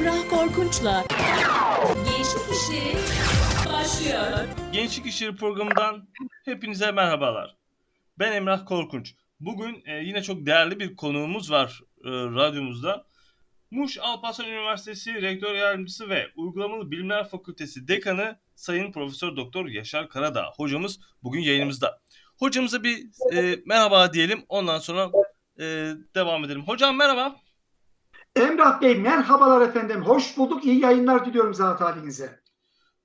[0.00, 1.04] Emrah Korkunç'la
[2.04, 2.94] Gençlik İşleri
[3.72, 4.48] başlıyor.
[4.72, 6.08] Gençlik İşleri programından
[6.44, 7.56] hepinize merhabalar.
[8.18, 9.14] Ben Emrah Korkunç.
[9.40, 13.06] Bugün e, yine çok değerli bir konuğumuz var e, radyomuzda.
[13.70, 20.52] Muş Alparslan Üniversitesi Rektör Yardımcısı ve Uygulamalı Bilimler Fakültesi Dekanı Sayın Profesör Doktor Yaşar Karadağ
[20.56, 22.00] hocamız bugün yayınımızda.
[22.38, 25.10] Hocamıza bir e, merhaba diyelim ondan sonra
[25.58, 25.64] e,
[26.14, 26.62] devam edelim.
[26.62, 27.36] Hocam merhaba.
[28.36, 30.02] Emrah Bey merhabalar efendim.
[30.02, 30.64] Hoş bulduk.
[30.64, 32.40] İyi yayınlar diliyorum zat halinize.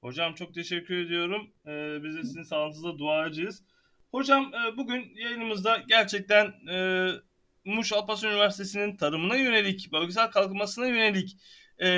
[0.02, 1.42] Hocam çok teşekkür ediyorum.
[1.68, 3.64] Ee, biz de sizin sağlığınıza duacıyız.
[4.12, 7.10] Hocam e, bugün yayınımızda gerçekten e,
[7.66, 11.38] Muş Alparslan Üniversitesi'nin tarımına yönelik, bölgesel kalkınmasına yönelik
[11.84, 11.90] e,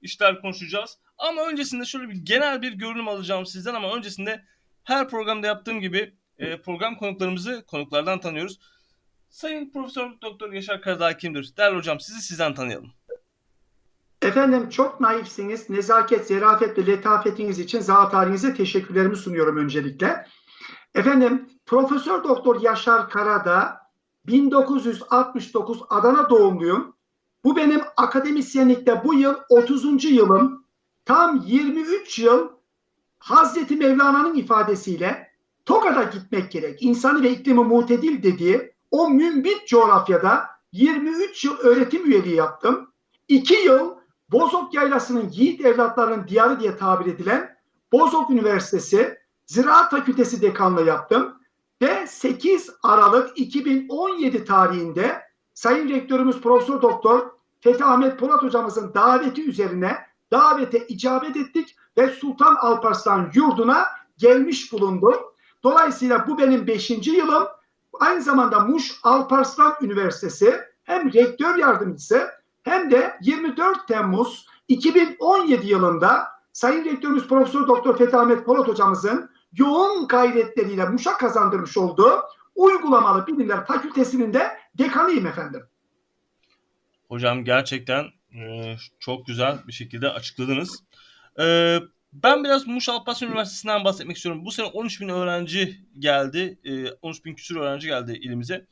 [0.00, 0.98] işler konuşacağız.
[1.18, 4.44] Ama öncesinde şöyle bir genel bir görünüm alacağım sizden ama öncesinde
[4.84, 8.58] her programda yaptığım gibi e, program konuklarımızı konuklardan tanıyoruz.
[9.32, 11.54] Sayın Profesör Doktor Yaşar Karadağ kimdir?
[11.56, 12.90] Değerli hocam sizi sizden tanıyalım.
[14.22, 15.70] Efendim çok naifsiniz.
[15.70, 18.14] Nezaket, zerafet ve letafetiniz için zat
[18.56, 20.26] teşekkürlerimi sunuyorum öncelikle.
[20.94, 23.80] Efendim Profesör Doktor Yaşar Karadağ
[24.26, 26.96] 1969 Adana doğumluyum.
[27.44, 30.04] Bu benim akademisyenlikte bu yıl 30.
[30.04, 30.66] yılım.
[31.04, 32.48] Tam 23 yıl
[33.18, 35.30] Hazreti Mevlana'nın ifadesiyle
[35.64, 36.82] Tokat'a gitmek gerek.
[36.82, 42.92] İnsanı ve iklimi mutedil dediği o mümbit coğrafyada 23 yıl öğretim üyeliği yaptım.
[43.28, 43.94] 2 yıl
[44.32, 47.56] Bozok Yaylası'nın yiğit evlatlarının diyarı diye tabir edilen
[47.92, 51.34] Bozok Üniversitesi Ziraat Fakültesi dekanlığı yaptım.
[51.82, 55.22] Ve 8 Aralık 2017 tarihinde
[55.54, 59.96] Sayın Rektörümüz Profesör Doktor Fethi Ahmet Polat hocamızın daveti üzerine
[60.32, 63.86] davete icabet ettik ve Sultan Alparslan yurduna
[64.18, 65.14] gelmiş bulundum.
[65.62, 66.90] Dolayısıyla bu benim 5.
[66.90, 67.48] yılım.
[68.00, 72.30] Aynı zamanda Muş Alparslan Üniversitesi hem rektör yardımcısı
[72.62, 80.08] hem de 24 Temmuz 2017 yılında Sayın Rektörümüz Profesör Doktor Fethi Ahmet Polat hocamızın yoğun
[80.08, 82.20] gayretleriyle Muş'a kazandırmış olduğu
[82.54, 85.62] Uygulamalı Bilimler Fakültesinin de dekanıyım efendim.
[87.08, 90.84] Hocam gerçekten e, çok güzel bir şekilde açıkladınız.
[91.38, 91.78] E,
[92.12, 94.44] ben biraz Muş Alparslan Üniversitesi'nden bahsetmek istiyorum.
[94.44, 96.58] Bu sene 13 bin öğrenci geldi.
[96.64, 98.66] E, 13 bin küsur öğrenci geldi ilimize.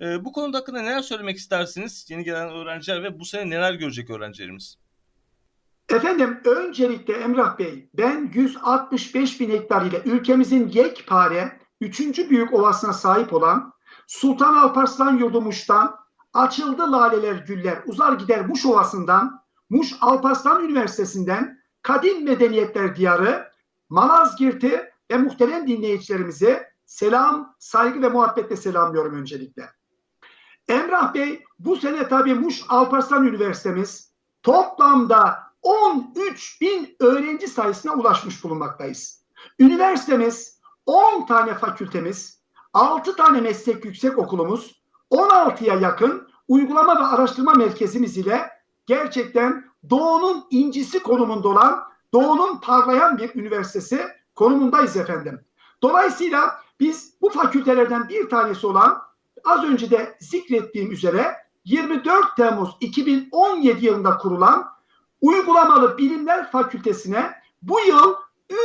[0.00, 2.06] E, bu konuda hakkında neler söylemek istersiniz?
[2.08, 4.78] Yeni gelen öğrenciler ve bu sene neler görecek öğrencilerimiz?
[5.88, 12.00] Efendim öncelikle Emrah Bey ben 165 bin hektar ile ülkemizin yekpare 3.
[12.30, 13.72] büyük ovasına sahip olan
[14.06, 15.96] Sultan Alparslan yurdu Muş'tan
[16.34, 21.57] açıldı laleler güller uzar gider Muş Ovası'ndan Muş Alparslan Üniversitesi'nden
[21.88, 23.52] Kadim Medeniyetler Diyarı
[23.88, 29.70] Malazgirt'i ve muhterem dinleyicilerimize selam, saygı ve muhabbetle selamlıyorum öncelikle.
[30.68, 34.12] Emrah Bey bu sene tabii Muş Alparslan Üniversitemiz
[34.42, 39.24] toplamda 13 bin öğrenci sayısına ulaşmış bulunmaktayız.
[39.58, 48.18] Üniversitemiz 10 tane fakültemiz, 6 tane meslek yüksek okulumuz, 16'ya yakın uygulama ve araştırma merkezimiz
[48.18, 48.50] ile
[48.86, 55.40] gerçekten Doğu'nun incisi konumunda olan, Doğu'nun parlayan bir üniversitesi konumundayız efendim.
[55.82, 59.02] Dolayısıyla biz bu fakültelerden bir tanesi olan
[59.44, 64.68] az önce de zikrettiğim üzere 24 Temmuz 2017 yılında kurulan
[65.20, 68.14] Uygulamalı Bilimler Fakültesine bu yıl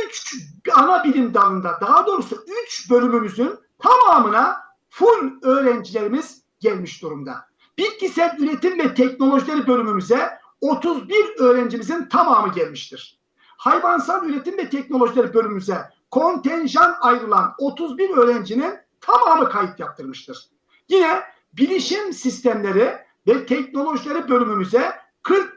[0.06, 0.36] 3
[0.74, 4.60] ana bilim dalında daha doğrusu 3 bölümümüzün tamamına
[4.90, 7.46] full öğrencilerimiz gelmiş durumda.
[7.78, 13.18] Bitkisel üretim ve teknolojileri bölümümüze 31 öğrencimizin tamamı gelmiştir.
[13.56, 15.78] Hayvansal üretim ve teknolojileri bölümümüze
[16.10, 20.48] kontenjan ayrılan 31 öğrencinin tamamı kayıt yaptırmıştır.
[20.88, 24.92] Yine bilişim sistemleri ve teknolojileri bölümümüze
[25.22, 25.50] 41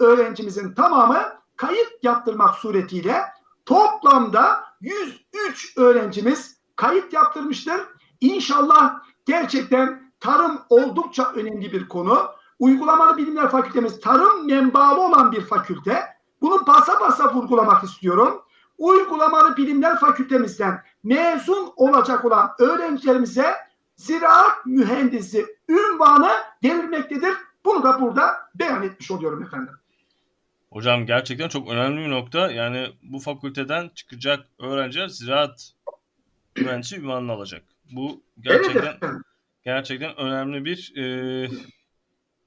[0.00, 1.22] öğrencimizin tamamı
[1.56, 3.22] kayıt yaptırmak suretiyle
[3.66, 7.80] toplamda 103 öğrencimiz kayıt yaptırmıştır.
[8.20, 12.39] İnşallah gerçekten tarım oldukça önemli bir konu.
[12.60, 16.04] Uygulamalı Bilimler Fakültemiz tarım menbalı olan bir fakülte.
[16.40, 18.42] Bunu basa basa vurgulamak istiyorum.
[18.78, 23.54] Uygulamalı Bilimler Fakültemizden mezun olacak olan öğrencilerimize
[23.96, 26.30] ziraat mühendisi ünvanı
[26.64, 27.34] verilmektedir.
[27.64, 29.74] Bunu da burada beyan etmiş oluyorum efendim.
[30.70, 32.50] Hocam gerçekten çok önemli bir nokta.
[32.52, 35.72] Yani bu fakülteden çıkacak öğrenciler ziraat
[36.56, 37.62] mühendisi ünvanını alacak.
[37.92, 39.14] Bu gerçekten evet
[39.64, 41.48] gerçekten önemli bir e,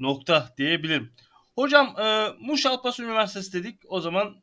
[0.03, 1.13] nokta diyebilirim.
[1.55, 3.81] Hocam e, Muş Alparslan Üniversitesi dedik.
[3.87, 4.35] O zaman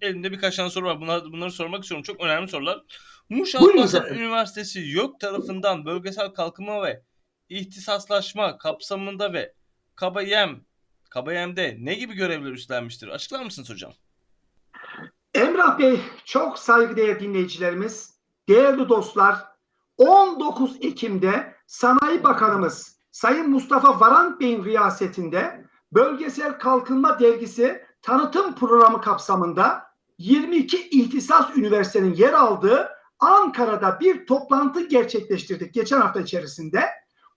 [0.00, 1.00] elimde birkaç tane soru var.
[1.00, 2.02] Bunlar, bunları sormak istiyorum.
[2.02, 2.82] Çok önemli sorular.
[3.28, 7.02] Muş Alparslan Üniversitesi YÖK tarafından bölgesel kalkınma ve
[7.48, 9.54] ihtisaslaşma kapsamında ve
[9.94, 10.60] kaba yem,
[11.10, 13.08] Kabayem'de ne gibi görevler üstlenmiştir?
[13.08, 13.92] Açıklar mısınız hocam?
[15.34, 19.44] Emrah Bey, çok saygıdeğer dinleyicilerimiz, değerli dostlar,
[19.96, 29.82] 19 Ekim'de Sanayi Bakanımız Sayın Mustafa Varank Bey'in riyasetinde Bölgesel Kalkınma Dergisi tanıtım programı kapsamında
[30.18, 36.80] 22 ihtisas üniversitenin yer aldığı Ankara'da bir toplantı gerçekleştirdik geçen hafta içerisinde.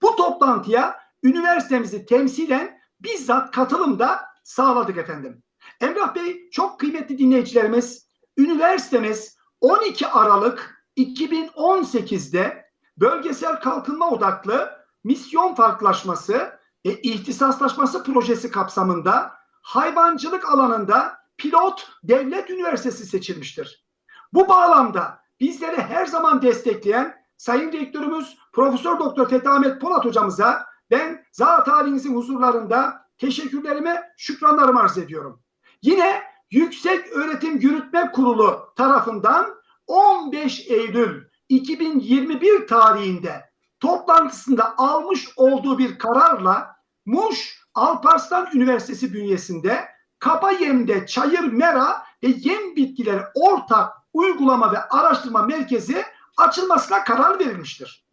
[0.02, 5.44] Bu toplantıya üniversitemizi temsilen bizzat katılım da sağladık efendim.
[5.82, 12.66] Emrah Bey çok kıymetli dinleyicilerimiz, üniversitemiz 12 Aralık 2018'de
[12.98, 23.86] bölgesel kalkınma odaklı misyon farklılaşması ve ihtisaslaşması projesi kapsamında hayvancılık alanında pilot devlet üniversitesi seçilmiştir.
[24.34, 31.26] Bu bağlamda bizleri her zaman destekleyen Sayın Rektörümüz Profesör Doktor Fethi Ahmet Polat hocamıza ben
[31.32, 35.44] zat halinizin huzurlarında teşekkürlerimi, şükranlarımı arz ediyorum.
[35.82, 39.56] Yine Yüksek Öğretim Yürütme Kurulu tarafından
[39.88, 43.49] 15 Eylül 2021 tarihinde
[43.80, 49.88] toplantısında almış olduğu bir kararla Muş Alparslan Üniversitesi bünyesinde
[50.20, 56.06] Kapa Yem'de çayır mera ve yem bitkileri ortak uygulama ve araştırma merkezi
[56.38, 58.06] açılmasına karar verilmiştir.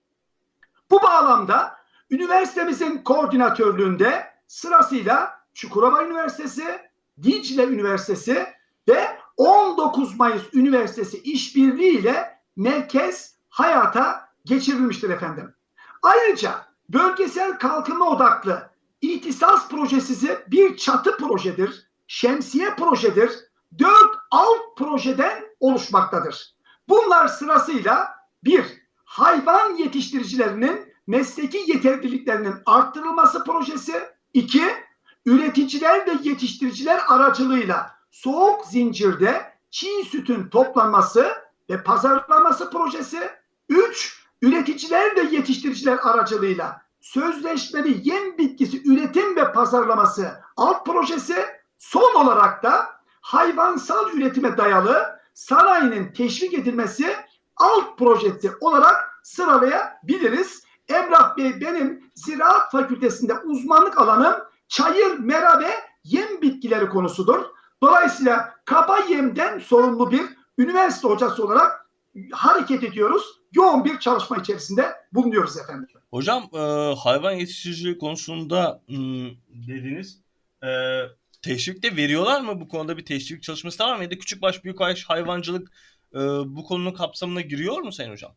[0.91, 1.77] Bu bağlamda
[2.11, 6.81] üniversitemizin koordinatörlüğünde sırasıyla Çukurova Üniversitesi,
[7.23, 8.47] Dicle Üniversitesi
[8.89, 15.56] ve 19 Mayıs Üniversitesi işbirliği ile merkez hayata geçirilmiştir efendim.
[16.07, 18.71] Ayrıca bölgesel kalkınma odaklı
[19.01, 23.31] ihtisas projesi bir çatı projedir, şemsiye projedir,
[23.79, 26.55] dört alt projeden oluşmaktadır.
[26.89, 28.15] Bunlar sırasıyla
[28.45, 28.65] bir,
[29.05, 34.03] hayvan yetiştiricilerinin mesleki yeterliliklerinin arttırılması projesi,
[34.35, 34.65] iki,
[35.27, 41.33] üreticiler ve yetiştiriciler aracılığıyla soğuk zincirde çiğ sütün toplanması
[41.71, 43.31] ve pazarlaması projesi,
[43.69, 51.47] üç, üreticiler ve yetiştiriciler aracılığıyla sözleşmeli yem bitkisi üretim ve pazarlaması alt projesi,
[51.79, 52.87] son olarak da
[53.21, 57.17] hayvansal üretime dayalı sanayinin teşvik edilmesi
[57.57, 60.67] alt projesi olarak sıralayabiliriz.
[60.89, 64.35] Emrah Bey benim Ziraat Fakültesinde uzmanlık alanım
[64.69, 65.71] çayır, mera ve
[66.05, 67.45] yem bitkileri konusudur.
[67.83, 70.23] Dolayısıyla kaba yemden sorumlu bir
[70.59, 71.86] üniversite hocası olarak
[72.33, 73.23] hareket ediyoruz.
[73.53, 75.89] Yoğun bir çalışma içerisinde bulunuyoruz efendim.
[76.11, 76.59] Hocam e,
[76.99, 79.31] hayvan yetiştiriciliği konusunda hmm,
[79.69, 80.21] dediniz.
[80.63, 80.69] E,
[81.43, 82.61] teşvik de veriyorlar mı?
[82.61, 84.03] Bu konuda bir teşvik çalışması var mı?
[84.03, 85.69] Ya da küçük baş büyük baş hayvancılık
[86.15, 88.33] e, bu konunun kapsamına giriyor mu Sayın Hocam?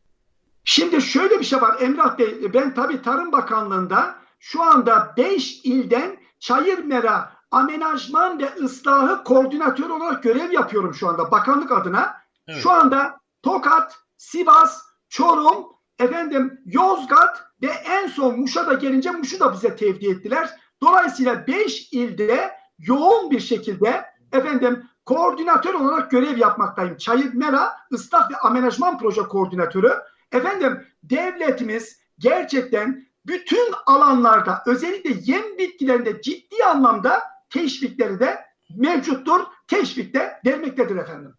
[0.64, 2.54] Şimdi şöyle bir şey var Emrah Bey.
[2.54, 10.24] Ben tabii Tarım Bakanlığı'nda şu anda 5 ilden çayır mera amenajman ve ıslahı koordinatör olarak
[10.24, 12.18] görev yapıyorum şu anda bakanlık adına.
[12.48, 12.64] Evet.
[12.64, 15.68] Şu anda Tokat, Sivas, Çorum,
[16.00, 20.50] efendim Yozgat ve en son Muş'a da gelince Muş'u da bize tevdi ettiler.
[20.82, 26.98] Dolayısıyla 5 ilde yoğun bir şekilde efendim koordinatör olarak görev yapmaktayım.
[26.98, 29.94] Çayır Mera ıslah ve amenajman proje koordinatörü.
[30.32, 38.46] Efendim devletimiz gerçekten bütün alanlarda özellikle yem bitkilerinde ciddi anlamda teşvikleri de
[38.78, 39.42] mevcuttur.
[39.68, 41.39] Teşvik de vermektedir efendim.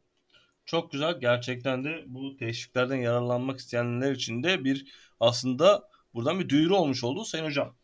[0.70, 1.20] Çok güzel.
[1.20, 7.24] Gerçekten de bu teşviklerden yararlanmak isteyenler için de bir aslında buradan bir duyuru olmuş oldu
[7.24, 7.74] Sayın Hocam.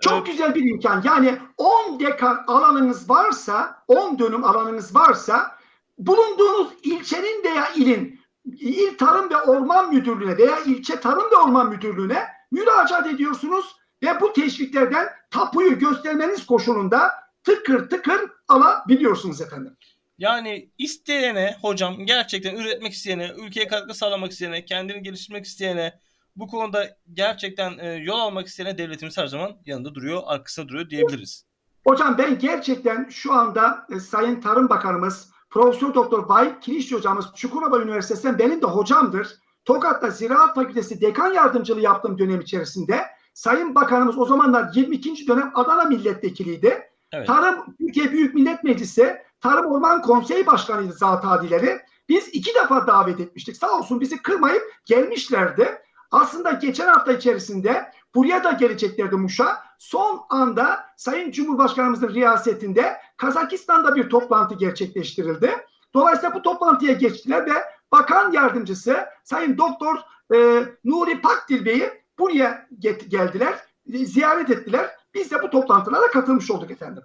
[0.00, 0.26] Çok evet.
[0.26, 1.02] güzel bir imkan.
[1.04, 5.58] Yani 10 dekar alanınız varsa, 10 dönüm alanınız varsa
[5.98, 12.24] bulunduğunuz ilçenin veya ilin il Tarım ve Orman Müdürlüğü'ne veya ilçe Tarım ve Orman Müdürlüğü'ne
[12.50, 17.10] müracaat ediyorsunuz ve bu teşviklerden tapuyu göstermeniz koşulunda
[17.44, 19.76] tıkır tıkır alabiliyorsunuz efendim.
[20.18, 26.00] Yani isteyene hocam gerçekten üretmek isteyene, ülkeye katkı sağlamak isteyene, kendini geliştirmek isteyene,
[26.36, 31.46] bu konuda gerçekten e, yol almak isteyene devletimiz her zaman yanında duruyor, arkasında duruyor diyebiliriz.
[31.86, 37.82] Hocam ben gerçekten şu anda e, Sayın Tarım Bakanımız Profesör Doktor Bay Kirişçi hocamız Çukurova
[37.82, 39.28] Üniversitesi'nden benim de hocamdır.
[39.64, 43.00] Tokat'ta Ziraat Fakültesi dekan yardımcılığı yaptığım dönem içerisinde
[43.34, 45.28] Sayın Bakanımız o zamanlar 22.
[45.28, 46.82] dönem Adana milletvekiliydi.
[47.12, 47.26] Evet.
[47.26, 51.80] Tarım Türkiye Büyük Millet Meclisi Tarım Orman Konseyi Başkanıydı zat adileri.
[52.08, 53.56] Biz iki defa davet etmiştik.
[53.56, 55.82] Sağ olsun bizi kırmayıp gelmişlerdi.
[56.10, 59.62] Aslında geçen hafta içerisinde buraya da geleceklerdi Muş'a.
[59.78, 65.66] Son anda Sayın Cumhurbaşkanımızın riyasetinde Kazakistan'da bir toplantı gerçekleştirildi.
[65.94, 67.54] Dolayısıyla bu toplantıya geçtiler ve
[67.92, 69.96] Bakan Yardımcısı Sayın Doktor
[70.34, 73.54] e, Nuri Pakdil Bey'i buraya get- geldiler,
[73.86, 74.90] ziyaret ettiler.
[75.14, 77.02] Biz de bu toplantılara katılmış olduk efendim.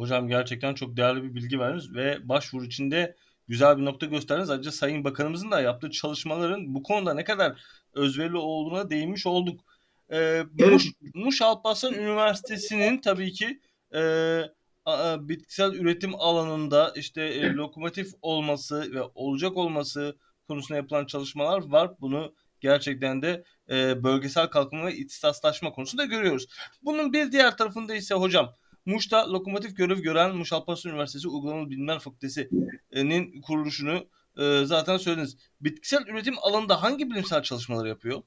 [0.00, 3.16] Hocam gerçekten çok değerli bir bilgi verdiniz ve başvuru içinde
[3.48, 4.50] güzel bir nokta gösterdiniz.
[4.50, 7.60] Ayrıca Sayın Bakanımızın da yaptığı çalışmaların bu konuda ne kadar
[7.92, 9.60] özverili olduğuna değinmiş olduk.
[10.12, 10.44] Ee.
[10.58, 13.60] Muş, Muş Alparslan Üniversitesi'nin tabii ki
[13.94, 14.00] e,
[14.84, 20.16] a- bitkisel üretim alanında işte e, lokomotif olması ve olacak olması
[20.48, 21.90] konusunda yapılan çalışmalar var.
[22.00, 26.46] Bunu gerçekten de e, bölgesel kalkınma ve ihtisaslaşma konusunda görüyoruz.
[26.82, 28.56] Bunun bir diğer tarafında ise hocam
[28.86, 34.06] Muş'ta lokomotif görev gören Muş Alparslan Üniversitesi Uygulamalı Bilimler Fakültesi'nin kuruluşunu
[34.38, 35.36] e, zaten söylediniz.
[35.60, 38.22] Bitkisel üretim alanında hangi bilimsel çalışmalar yapıyor?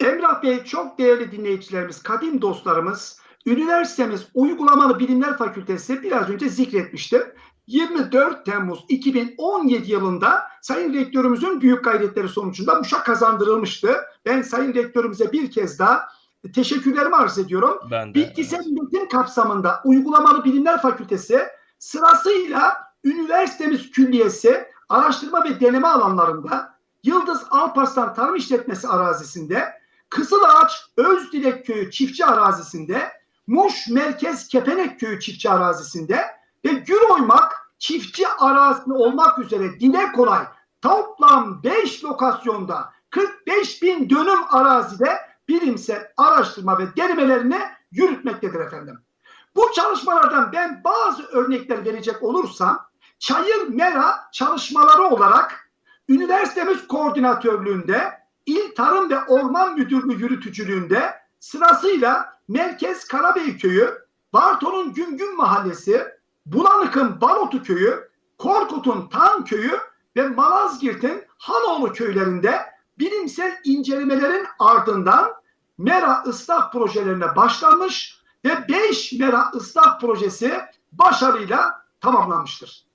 [0.00, 7.22] Emrah Bey çok değerli dinleyicilerimiz, kadim dostlarımız, üniversitemiz Uygulamalı Bilimler Fakültesi biraz önce zikretmiştim.
[7.66, 13.96] 24 Temmuz 2017 yılında Sayın Rektörümüzün büyük gayretleri sonucunda Muş'a kazandırılmıştı.
[14.26, 16.08] Ben Sayın Rektörümüze bir kez daha
[16.52, 17.78] teşekkürlerimi arz ediyorum.
[17.90, 18.14] Ben de.
[18.14, 21.42] Bitkisel üretim kapsamında Uygulamalı Bilimler Fakültesi
[21.78, 29.72] sırasıyla üniversitemiz külliyesi araştırma ve deneme alanlarında Yıldız Alparslan Tarım İşletmesi arazisinde,
[30.10, 33.12] Kızılağaç Özdilek Köyü çiftçi arazisinde,
[33.46, 36.24] Muş Merkez Kepenek Köyü çiftçi arazisinde
[36.64, 40.44] ve Güroymak çiftçi arazisi olmak üzere dile kolay
[40.82, 47.60] toplam 5 lokasyonda 45 bin dönüm arazide bilimsel araştırma ve denemelerini
[47.92, 48.98] yürütmektedir efendim.
[49.56, 52.86] Bu çalışmalardan ben bazı örnekler verecek olursam
[53.18, 55.70] Çayır Mera çalışmaları olarak
[56.08, 58.12] üniversitemiz koordinatörlüğünde
[58.46, 63.94] İl Tarım ve Orman Müdürlüğü yürütücülüğünde sırasıyla Merkez Karabey Köyü,
[64.32, 66.04] Bartol'un Güngün Mahallesi,
[66.46, 68.08] Bulanık'ın Balotu Köyü,
[68.38, 69.78] Korkut'un Tan Köyü
[70.16, 75.34] ve Malazgirt'in Hanoğlu köylerinde bilimsel incelemelerin ardından
[75.78, 80.60] Mera ıslah projelerine başlanmış ve 5 Mera ıslah projesi
[80.92, 82.86] başarıyla tamamlanmıştır.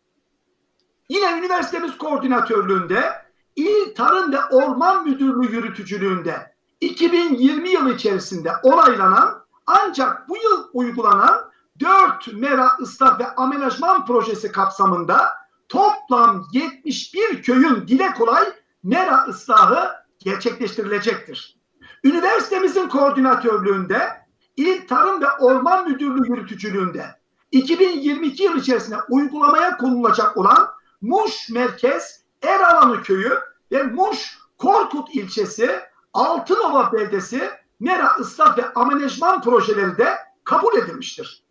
[1.10, 10.38] Yine üniversitemiz koordinatörlüğünde İl Tarım ve Orman Müdürlüğü yürütücülüğünde 2020 yılı içerisinde onaylanan ancak bu
[10.38, 15.30] yıl uygulanan 4 Mera ıslah ve amenajman projesi kapsamında
[15.70, 18.46] toplam 71 köyün dile kolay
[18.90, 21.58] mera ıslahı gerçekleştirilecektir.
[22.04, 24.10] Üniversitemizin koordinatörlüğünde
[24.58, 27.06] İl Tarım ve Orman Müdürlüğü yürütücülüğünde
[27.52, 30.70] 2022 yıl içerisinde uygulamaya konulacak olan
[31.02, 33.40] Muş Merkez Eralanı Köyü
[33.72, 35.80] ve Muş Korkut ilçesi
[36.14, 41.44] Altınova beldesi mera ıslah ve amenajman projeleri de kabul edilmiştir.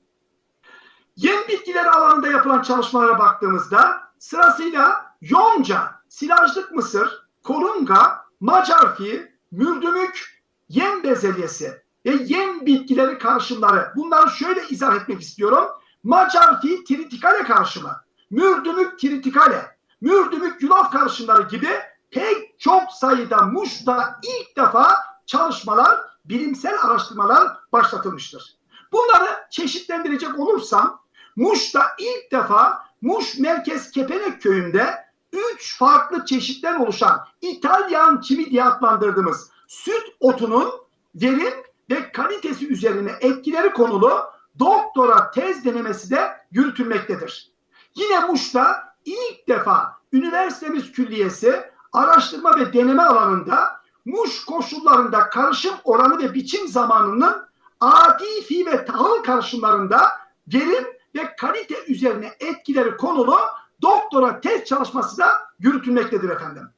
[1.16, 11.82] Yem bitkileri alanında yapılan çalışmalara baktığımızda sırasıyla yonca, silajlık mısır, korunga, macarfi, mürdümük, yem bezelyesi
[12.06, 13.92] ve yem bitkileri karışımları.
[13.96, 15.64] Bunları şöyle izah etmek istiyorum.
[16.02, 21.68] Macarfi tritikale karışımı, mürdümük tritikale, mürdümük yulaf karışımları gibi
[22.10, 24.94] pek çok sayıda Muş'ta ilk defa
[25.26, 28.56] çalışmalar, bilimsel araştırmalar başlatılmıştır.
[28.92, 31.00] Bunları çeşitlendirecek olursam
[31.36, 39.50] Muş'ta ilk defa Muş Merkez Kepenek Köyü'nde üç farklı çeşitten oluşan İtalyan çimi diye adlandırdığımız
[39.66, 40.72] süt otunun
[41.14, 41.54] verim
[41.90, 44.10] ve kalitesi üzerine etkileri konulu
[44.58, 47.52] doktora tez denemesi de yürütülmektedir.
[47.94, 56.34] Yine Muş'ta ilk defa üniversitemiz külliyesi araştırma ve deneme alanında Muş koşullarında karışım oranı ve
[56.34, 57.48] biçim zamanının
[57.80, 60.08] adi fi ve tahıl karışımlarında
[60.54, 63.36] verim ve kalite üzerine etkileri konulu
[63.82, 66.70] doktora tez çalışması da yürütülmektedir efendim.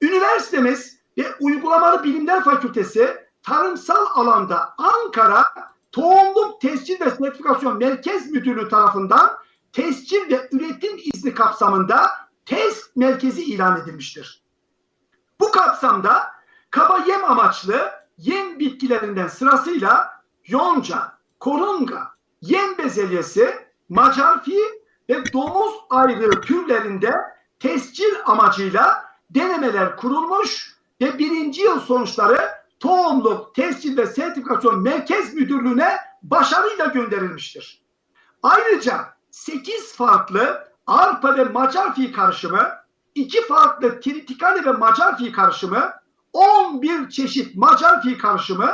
[0.00, 5.42] Üniversitemiz ve Uygulamalı Bilimler Fakültesi tarımsal alanda Ankara
[5.92, 9.30] Tohumluk Tescil ve Sertifikasyon Merkez Müdürlüğü tarafından
[9.72, 12.10] tescil ve üretim izni kapsamında
[12.46, 14.42] test merkezi ilan edilmiştir.
[15.40, 16.32] Bu kapsamda
[16.70, 22.10] kaba yem amaçlı yem bitkilerinden sırasıyla yonca, korunga,
[22.40, 24.58] yem bezelyesi, macarfi
[25.08, 27.14] ve domuz ayrığı türlerinde
[27.60, 32.40] tescil amacıyla denemeler kurulmuş ve birinci yıl sonuçları
[32.80, 37.82] Tohumluk Tescil ve Sertifikasyon Merkez Müdürlüğü'ne başarıyla gönderilmiştir.
[38.42, 42.68] Ayrıca 8 farklı arpa ve macarfi karışımı,
[43.14, 45.92] 2 farklı tritikale ve macarfi karışımı,
[46.32, 48.70] 11 çeşit macarfi karışımı,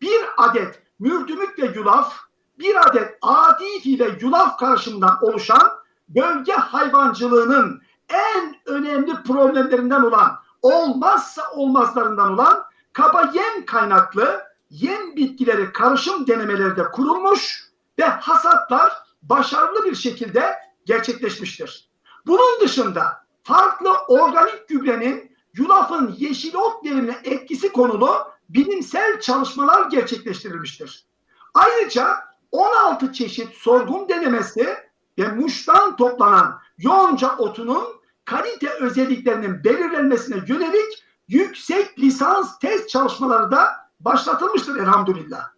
[0.00, 2.16] 1 adet mürdümük ve yulaf,
[2.58, 5.72] bir adet adi ve yulaf karışımından oluşan
[6.08, 16.26] bölge hayvancılığının en önemli problemlerinden olan olmazsa olmazlarından olan kaba yem kaynaklı yem bitkileri karışım
[16.26, 20.54] denemeleri de kurulmuş ve hasatlar başarılı bir şekilde
[20.86, 21.88] gerçekleşmiştir.
[22.26, 28.10] Bunun dışında farklı organik gübrenin yulafın yeşil ot verimine etkisi konulu
[28.48, 31.04] bilimsel çalışmalar gerçekleştirilmiştir.
[31.54, 34.76] Ayrıca 16 çeşit sorgun denemesi
[35.18, 37.84] ve muştan toplanan yonca otunun
[38.24, 43.68] kalite özelliklerinin belirlenmesine yönelik yüksek lisans test çalışmaları da
[44.00, 45.50] başlatılmıştır elhamdülillah.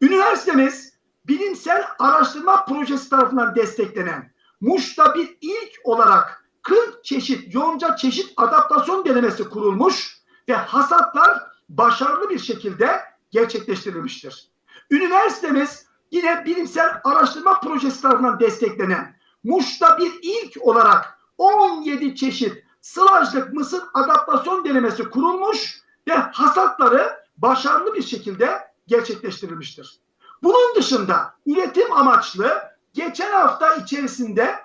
[0.00, 0.92] Üniversitemiz
[1.26, 9.48] bilimsel araştırma projesi tarafından desteklenen Muş'ta bir ilk olarak 40 çeşit yonca çeşit adaptasyon denemesi
[9.48, 14.48] kurulmuş ve hasatlar başarılı bir şekilde gerçekleştirilmiştir.
[14.90, 23.82] Üniversitemiz yine bilimsel araştırma projesi tarafından desteklenen Muş'ta bir ilk olarak 17 çeşit sılajlık mısır
[23.94, 30.00] adaptasyon denemesi kurulmuş ve hasatları başarılı bir şekilde gerçekleştirilmiştir.
[30.42, 34.56] Bunun dışında üretim amaçlı geçen hafta içerisinde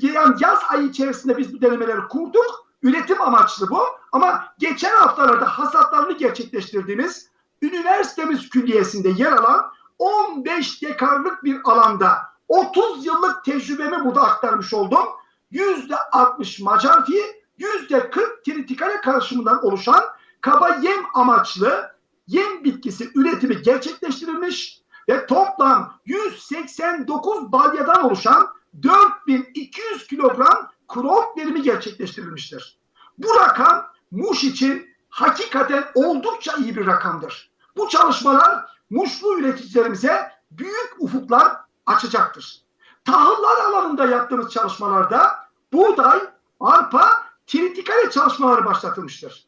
[0.00, 2.66] yani yaz ayı içerisinde biz bu denemeleri kurduk.
[2.82, 3.80] Üretim amaçlı bu
[4.12, 7.30] ama geçen haftalarda hasatlarını gerçekleştirdiğimiz
[7.62, 15.06] üniversitemiz külliyesinde yer alan 15 dekarlık bir alanda 30 yıllık tecrübemi burada aktarmış oldum.
[15.52, 17.22] %60 macarfi,
[17.58, 20.04] %40 tritikale karışımından oluşan
[20.40, 28.48] kaba yem amaçlı yem bitkisi üretimi gerçekleştirilmiş ve toplam 189 balyadan oluşan
[28.82, 32.78] 4200 kilogram krop verimi gerçekleştirilmiştir.
[33.18, 37.50] Bu rakam Muş için hakikaten oldukça iyi bir rakamdır.
[37.76, 42.62] Bu çalışmalar Muşlu üreticilerimize büyük ufuklar açacaktır.
[43.04, 45.36] Tahıllar alanında yaptığımız çalışmalarda
[45.72, 46.20] buğday,
[46.60, 49.46] arpa, tritikale çalışmaları başlatılmıştır.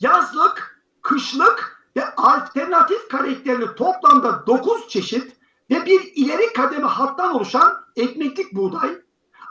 [0.00, 5.36] Yazlık, kışlık ve alternatif karakterli toplamda 9 çeşit
[5.70, 8.98] ve bir ileri kademe hattan oluşan ekmeklik buğday,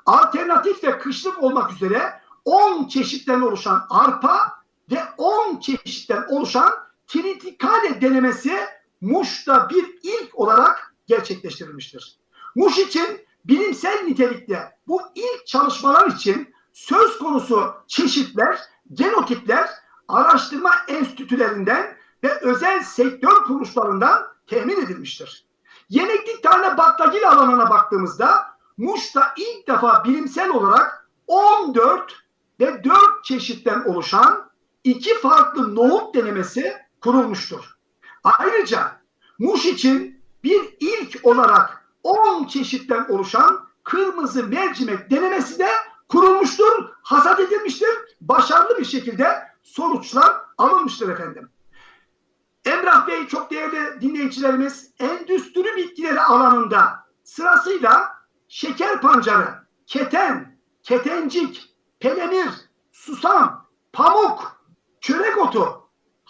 [0.06, 6.74] alternatif ve kışlık olmak üzere 10 çeşitten oluşan arpa ve 10 çeşitten oluşan
[7.14, 8.60] tritikale denemesi
[9.02, 12.20] Muş'ta bir ilk olarak gerçekleştirilmiştir.
[12.56, 18.60] Muş için bilimsel nitelikte bu ilk çalışmalar için söz konusu çeşitler,
[18.94, 19.70] genotipler
[20.08, 25.46] araştırma enstitülerinden ve özel sektör kuruluşlarından temin edilmiştir.
[25.90, 28.46] Yemeklik tane baklagil alanına baktığımızda
[28.78, 32.14] Muş'ta ilk defa bilimsel olarak 14
[32.60, 34.52] ve 4 çeşitten oluşan
[34.84, 37.78] iki farklı nohut denemesi kurulmuştur.
[38.24, 39.04] Ayrıca
[39.40, 45.70] Muş için bir ilk olarak 10 çeşitten oluşan kırmızı mercimek denemesi de
[46.10, 47.90] kurulmuştur, hasat edilmiştir.
[48.22, 51.50] Başarılı bir şekilde sonuçlar alınmıştır efendim.
[52.66, 58.14] Emrah Bey çok değerli dinleyicilerimiz endüstri bitkileri alanında sırasıyla
[58.48, 59.54] şeker pancarı,
[59.88, 62.50] keten, ketencik, pelemir,
[62.92, 64.66] susam, pamuk,
[65.02, 65.83] çörek otu,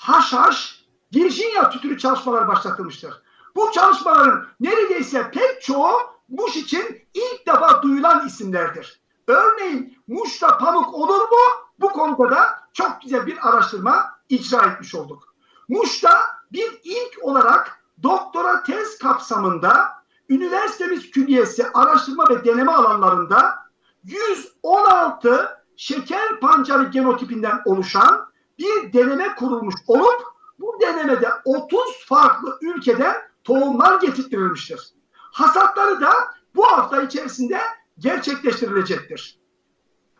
[0.03, 0.85] haşhaş,
[1.15, 3.21] Virginia tütülü çalışmalar başlatılmıştır.
[3.55, 5.91] Bu çalışmaların neredeyse pek çoğu
[6.29, 9.01] Muş için ilk defa duyulan isimlerdir.
[9.27, 11.37] Örneğin Muş'ta pamuk olur mu?
[11.79, 15.35] Bu konuda da çok güzel bir araştırma icra etmiş olduk.
[15.69, 19.89] Muş'ta bir ilk olarak doktora tez kapsamında
[20.29, 23.55] üniversitemiz külliyesi araştırma ve deneme alanlarında
[24.03, 30.21] 116 şeker pancarı genotipinden oluşan bir deneme kurulmuş olup
[30.59, 34.93] bu denemede 30 farklı ülkeden tohumlar getirtirilmiştir.
[35.13, 36.13] Hasatları da
[36.55, 37.61] bu hafta içerisinde
[37.99, 39.39] gerçekleştirilecektir.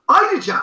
[0.08, 0.56] Ayrıca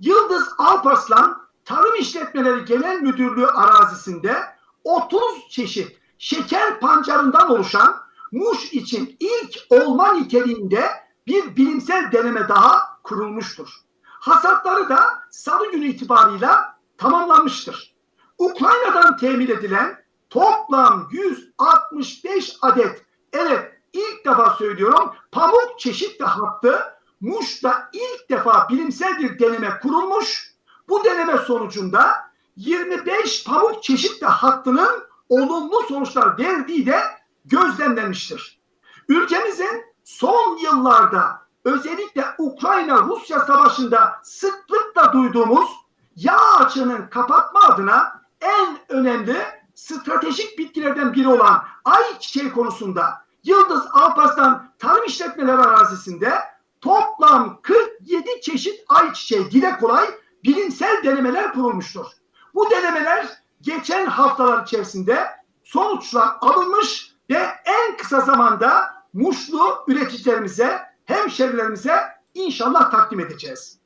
[0.00, 4.36] Yıldız Alparslan Tarım İşletmeleri Genel Müdürlüğü arazisinde
[4.84, 10.90] 30 çeşit şeker pancarından oluşan Muş için ilk olma niteliğinde
[11.26, 13.68] bir bilimsel deneme daha kurulmuştur.
[14.02, 16.71] Hasatları da salı günü itibarıyla
[17.02, 17.94] tamamlanmıştır.
[18.38, 26.82] Ukrayna'dan temin edilen toplam 165 adet evet ilk defa söylüyorum pamuk çeşit ve hattı
[27.20, 30.52] Muş'ta ilk defa bilimsel bir deneme kurulmuş.
[30.88, 32.14] Bu deneme sonucunda
[32.56, 37.00] 25 pamuk çeşit ve hattının olumlu sonuçlar verdiği de
[37.44, 38.60] gözlemlenmiştir.
[39.08, 45.81] Ülkemizin son yıllarda özellikle Ukrayna-Rusya savaşında sıklıkla duyduğumuz
[46.16, 49.36] yağ açığının kapatma adına en önemli
[49.74, 56.32] stratejik bitkilerden biri olan ayçiçeği konusunda Yıldız Alparslan Tarım İşletmeleri arazisinde
[56.80, 60.06] toplam 47 çeşit ayçiçeği dile kolay
[60.44, 62.06] bilimsel denemeler kurulmuştur.
[62.54, 63.26] Bu denemeler
[63.60, 65.26] geçen haftalar içerisinde
[65.64, 72.00] sonuçlar alınmış ve en kısa zamanda Muşlu üreticilerimize, hemşerilerimize
[72.34, 73.78] inşallah takdim edeceğiz.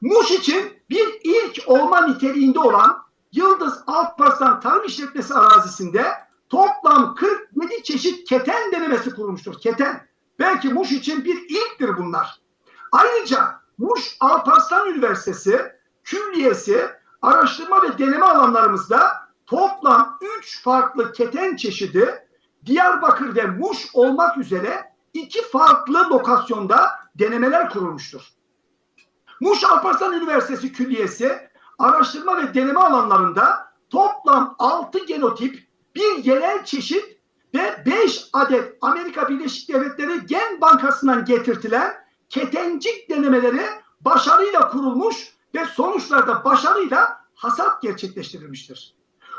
[0.00, 6.06] Muş için bir ilk olma niteliğinde olan Yıldız Alparslan Tarım İşletmesi arazisinde
[6.48, 9.60] toplam 47 çeşit keten denemesi kurulmuştur.
[9.60, 10.08] Keten.
[10.38, 12.40] Belki Muş için bir ilktir bunlar.
[12.92, 15.72] Ayrıca Muş Alparslan Üniversitesi
[16.04, 16.90] külliyesi
[17.22, 19.12] araştırma ve deneme alanlarımızda
[19.46, 22.26] toplam 3 farklı keten çeşidi
[22.66, 28.35] Diyarbakır ve Muş olmak üzere iki farklı lokasyonda denemeler kurulmuştur.
[29.40, 37.18] Muş Alparslan Üniversitesi Külliyesi araştırma ve deneme alanlarında toplam 6 genotip, bir yerel çeşit
[37.54, 41.94] ve 5 adet Amerika Birleşik Devletleri Gen Bankası'ndan getirtilen
[42.28, 43.62] ketencik denemeleri
[44.00, 48.94] başarıyla kurulmuş ve sonuçlarda başarıyla hasat gerçekleştirilmiştir.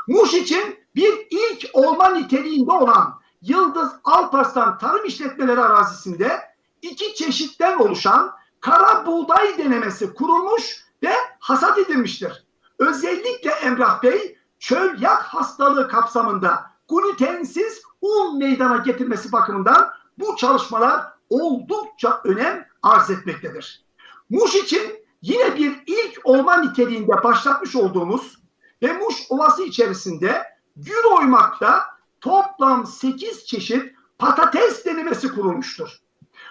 [0.08, 6.40] Muş için bir ilk olma niteliğinde olan Yıldız Alparslan Tarım İşletmeleri arazisinde
[6.82, 12.46] iki çeşitten oluşan kara buğday denemesi kurulmuş ve hasat edilmiştir.
[12.78, 22.20] Özellikle Emrah Bey çöl yak hastalığı kapsamında glutensiz un meydana getirmesi bakımından bu çalışmalar oldukça
[22.24, 23.84] önem arz etmektedir.
[24.30, 28.42] Muş için yine bir ilk olma niteliğinde başlatmış olduğumuz
[28.82, 30.42] ve Muş Ovası içerisinde
[30.76, 31.82] gül oymakta
[32.20, 35.98] toplam 8 çeşit patates denemesi kurulmuştur.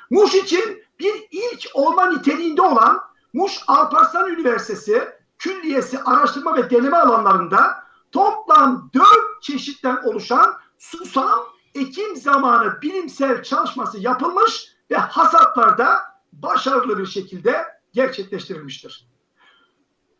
[0.10, 3.02] Muş için bir ilk olma niteliğinde olan
[3.34, 5.08] Muş Alparslan Üniversitesi
[5.40, 9.08] Külliyesi Araştırma ve Deneme alanlarında toplam 4
[9.42, 11.40] çeşitten oluşan susam
[11.76, 16.00] ekim zamanı bilimsel çalışması yapılmış ve hasatlarda
[16.34, 19.08] başarılı bir şekilde gerçekleştirilmiştir.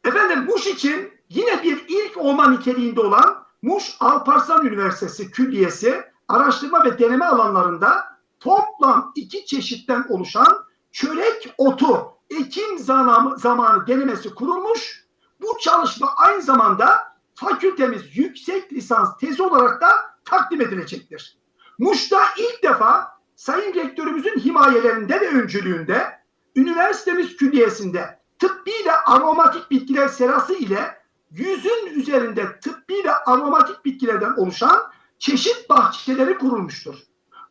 [0.06, 7.00] Efendim Muş için yine bir ilk olma niteliğinde olan Muş Alparslan Üniversitesi Külliyesi araştırma ve
[7.00, 10.67] deneme alanlarında toplam iki çeşitten oluşan
[10.98, 15.06] çörek otu ekim zamanı, zamanı denemesi kurulmuş.
[15.42, 19.90] Bu çalışma aynı zamanda fakültemiz yüksek lisans tezi olarak da
[20.26, 21.38] takdim edilecektir.
[21.80, 26.20] Muş'ta ilk defa Sayın Rektörümüzün himayelerinde ve öncülüğünde
[26.56, 30.98] üniversitemiz külliyesinde tıbbi ve aromatik bitkiler serası ile
[31.32, 36.96] yüzün üzerinde tıbbi ve aromatik bitkilerden oluşan çeşit bahçeleri kurulmuştur.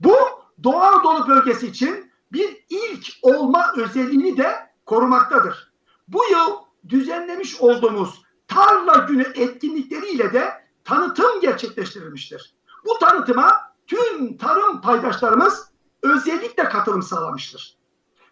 [0.01, 0.17] Bu
[0.65, 5.73] Doğu Anadolu bölgesi için bir ilk olma özelliğini de korumaktadır.
[6.09, 6.57] Bu yıl
[6.89, 10.53] düzenlemiş olduğumuz tarla günü etkinlikleriyle de
[10.85, 12.55] tanıtım gerçekleştirilmiştir.
[12.85, 15.71] Bu tanıtıma tüm tarım paydaşlarımız
[16.03, 17.77] özellikle katılım sağlamıştır.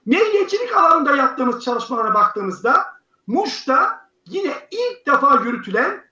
[0.06, 2.84] Meyvecilik alanında yaptığımız çalışmalara baktığımızda
[3.26, 6.04] Muş'ta yine ilk defa yürütülen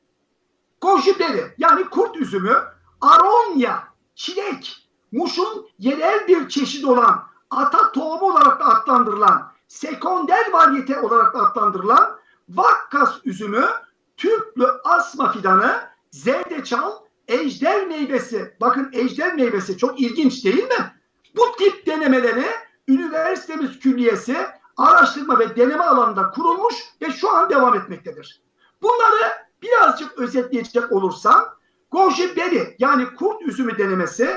[0.81, 2.57] gojiberi yani kurt üzümü,
[3.01, 11.35] aronya, çilek, Muş'un yerel bir çeşidi olan ata tohumu olarak da adlandırılan, sekonder varyete olarak
[11.35, 13.67] da adlandırılan vakkas üzümü,
[14.17, 16.93] tüplü asma fidanı, zerdeçal,
[17.29, 18.57] ejder meyvesi.
[18.61, 20.93] Bakın ejder meyvesi çok ilginç değil mi?
[21.37, 22.47] Bu tip denemeleri
[22.89, 24.37] üniversitemiz külliyesi
[24.77, 28.43] araştırma ve deneme alanında kurulmuş ve şu an devam etmektedir.
[28.83, 31.45] Bunları birazcık özetleyecek olursam
[31.91, 34.37] Goji Beri yani kurt üzümü denemesi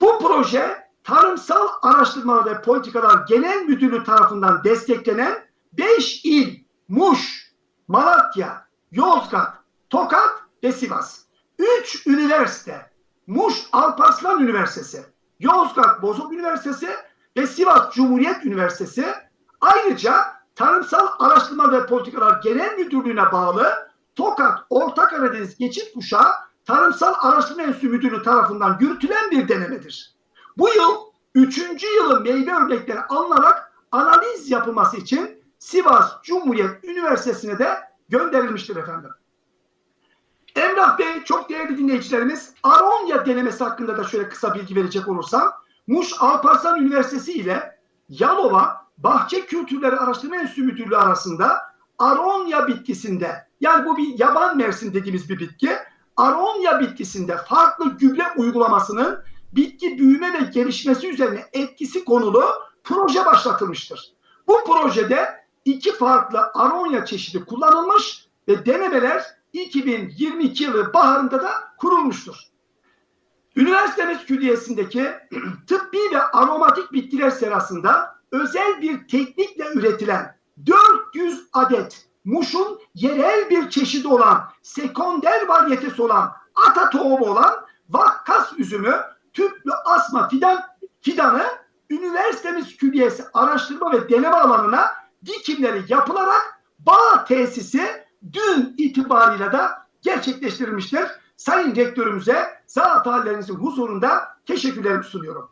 [0.00, 7.52] bu proje Tarımsal Araştırmalar ve Politikalar Genel Müdürlüğü tarafından desteklenen 5 il Muş,
[7.88, 9.54] Malatya, Yozgat,
[9.90, 10.30] Tokat
[10.62, 11.20] ve Sivas.
[11.58, 12.90] 3 üniversite
[13.26, 15.06] Muş Alparslan Üniversitesi,
[15.40, 16.88] Yozgat Bozok Üniversitesi
[17.36, 19.14] ve Sivas Cumhuriyet Üniversitesi
[19.60, 20.14] ayrıca
[20.54, 26.32] Tarımsal Araştırma ve Politikalar Genel Müdürlüğü'ne bağlı Tokat Orta Karadeniz Geçit Kuşağı
[26.64, 30.15] Tarımsal Araştırma Enstitüsü Müdürlüğü tarafından yürütülen bir denemedir.
[30.56, 30.96] Bu yıl
[31.34, 39.10] üçüncü yılı meyve örnekleri alınarak analiz yapılması için Sivas Cumhuriyet Üniversitesi'ne de gönderilmiştir efendim.
[40.56, 45.52] Emrah Bey çok değerli dinleyicilerimiz Aronya denemesi hakkında da şöyle kısa bilgi verecek olursam
[45.86, 51.60] Muş Alparslan Üniversitesi ile Yalova Bahçe Kültürleri Araştırma Enstitüsü Müdürlüğü arasında
[51.98, 55.70] Aronya bitkisinde yani bu bir yaban mersin dediğimiz bir bitki
[56.16, 59.24] Aronya bitkisinde farklı gübre uygulamasının
[59.56, 62.44] bitki büyüme ve gelişmesi üzerine etkisi konulu
[62.84, 64.14] proje başlatılmıştır.
[64.48, 72.36] Bu projede iki farklı aronya çeşidi kullanılmış ve denemeler 2022 yılı baharında da kurulmuştur.
[73.56, 75.10] Üniversitemiz külliyesindeki
[75.66, 84.08] tıbbi ve aromatik bitkiler serasında özel bir teknikle üretilen 400 adet Muş'un yerel bir çeşidi
[84.08, 89.00] olan, sekonder varyetesi olan, ata tohumu olan vakkas üzümü
[89.36, 90.62] tüplü asma fidan
[91.00, 91.44] fidanı
[91.90, 94.86] üniversitemiz külliyesi araştırma ve deneme alanına
[95.26, 99.60] dikimleri yapılarak bağ tesisi dün itibariyle de
[100.02, 101.06] gerçekleştirilmiştir.
[101.36, 105.50] Sayın rektörümüze zat hallerinizin huzurunda teşekkürlerimi sunuyorum.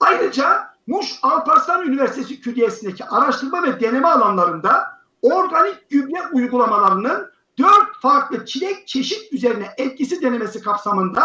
[0.00, 4.84] Ayrıca Muş Alparslan Üniversitesi Külliyesi'ndeki araştırma ve deneme alanlarında
[5.22, 11.22] organik gübre uygulamalarının dört farklı çilek çeşit üzerine etkisi denemesi kapsamında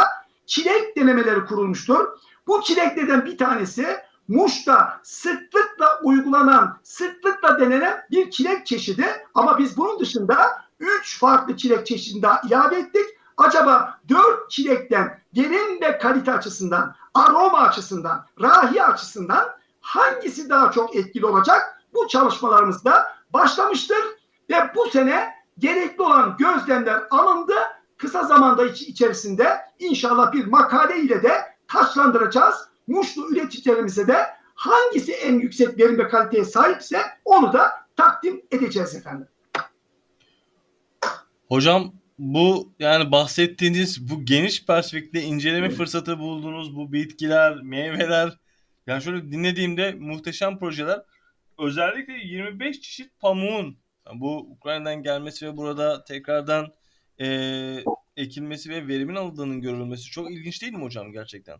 [0.47, 2.07] çilek denemeleri kurulmuştur.
[2.47, 9.05] Bu çileklerden bir tanesi Muş'ta sıklıkla uygulanan, sıklıkla denenen bir çilek çeşidi
[9.35, 13.05] ama biz bunun dışında üç farklı çilek çeşidinde iade ettik.
[13.37, 19.49] Acaba dört çilekten verim ve kalite açısından, aroma açısından, rahi açısından
[19.81, 21.81] hangisi daha çok etkili olacak?
[21.93, 24.03] Bu çalışmalarımızda başlamıştır
[24.49, 27.55] ve bu sene gerekli olan gözlemler alındı.
[27.97, 29.47] Kısa zamanda içerisinde
[29.79, 31.31] inşallah bir makale ile de
[31.67, 32.55] taşlandıracağız.
[32.87, 34.17] Muşlu üreticilerimize de
[34.55, 39.27] hangisi en yüksek verim ve kaliteye sahipse onu da takdim edeceğiz efendim.
[41.47, 48.37] Hocam bu yani bahsettiğiniz bu geniş perspektifte inceleme fırsatı bulduğunuz bu bitkiler, meyveler
[48.87, 51.01] yani şöyle dinlediğimde muhteşem projeler
[51.59, 53.77] özellikle 25 çeşit pamuğun
[54.13, 56.73] bu Ukrayna'dan gelmesi ve burada tekrardan
[57.21, 57.27] e,
[58.17, 61.57] ekilmesi ve verimin alındığının görülmesi çok ilginç değil mi hocam gerçekten?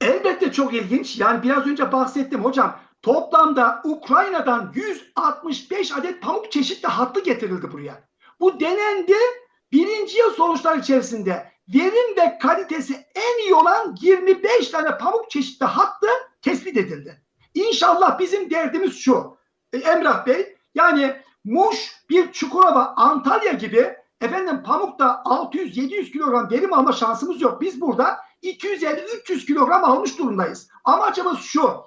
[0.00, 1.18] Elbette çok ilginç.
[1.18, 2.80] Yani biraz önce bahsettim hocam.
[3.02, 8.08] Toplamda Ukrayna'dan 165 adet pamuk çeşitli hattı getirildi buraya.
[8.40, 9.14] Bu denendi.
[9.72, 16.06] Birinci yıl sonuçlar içerisinde verim ve kalitesi en iyi olan 25 tane pamuk çeşitli hattı
[16.42, 17.22] tespit edildi.
[17.54, 19.38] İnşallah bizim derdimiz şu.
[19.72, 26.92] E, Emrah Bey yani Muş bir Çukurova Antalya gibi efendim pamukta 600-700 kilogram verim alma
[26.92, 27.60] şansımız yok.
[27.60, 30.68] Biz burada 250-300 kilogram almış durumdayız.
[30.84, 31.86] Amacımız şu.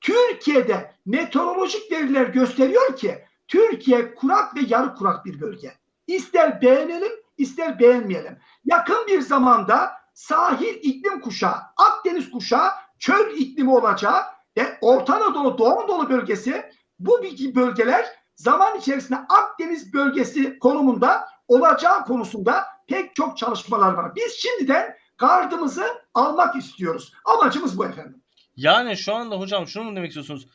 [0.00, 5.74] Türkiye'de meteorolojik veriler gösteriyor ki Türkiye kurak ve yarı kurak bir bölge.
[6.06, 8.38] İster beğenelim ister beğenmeyelim.
[8.64, 14.22] Yakın bir zamanda sahil iklim kuşağı, Akdeniz kuşağı çöl iklimi olacağı
[14.56, 17.22] ve Orta Anadolu, Doğu Anadolu bölgesi bu
[17.54, 24.16] bölgeler zaman içerisinde Akdeniz bölgesi konumunda olacağı konusunda pek çok çalışmalar var.
[24.16, 25.84] Biz şimdiden gardımızı
[26.14, 27.12] almak istiyoruz.
[27.24, 28.22] Amacımız bu efendim.
[28.56, 30.48] Yani şu anda hocam şunu mu demek istiyorsunuz?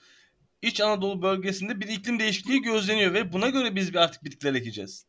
[0.62, 5.06] İç Anadolu bölgesinde bir iklim değişikliği gözleniyor ve buna göre biz bir artık bitkiler ekeceğiz.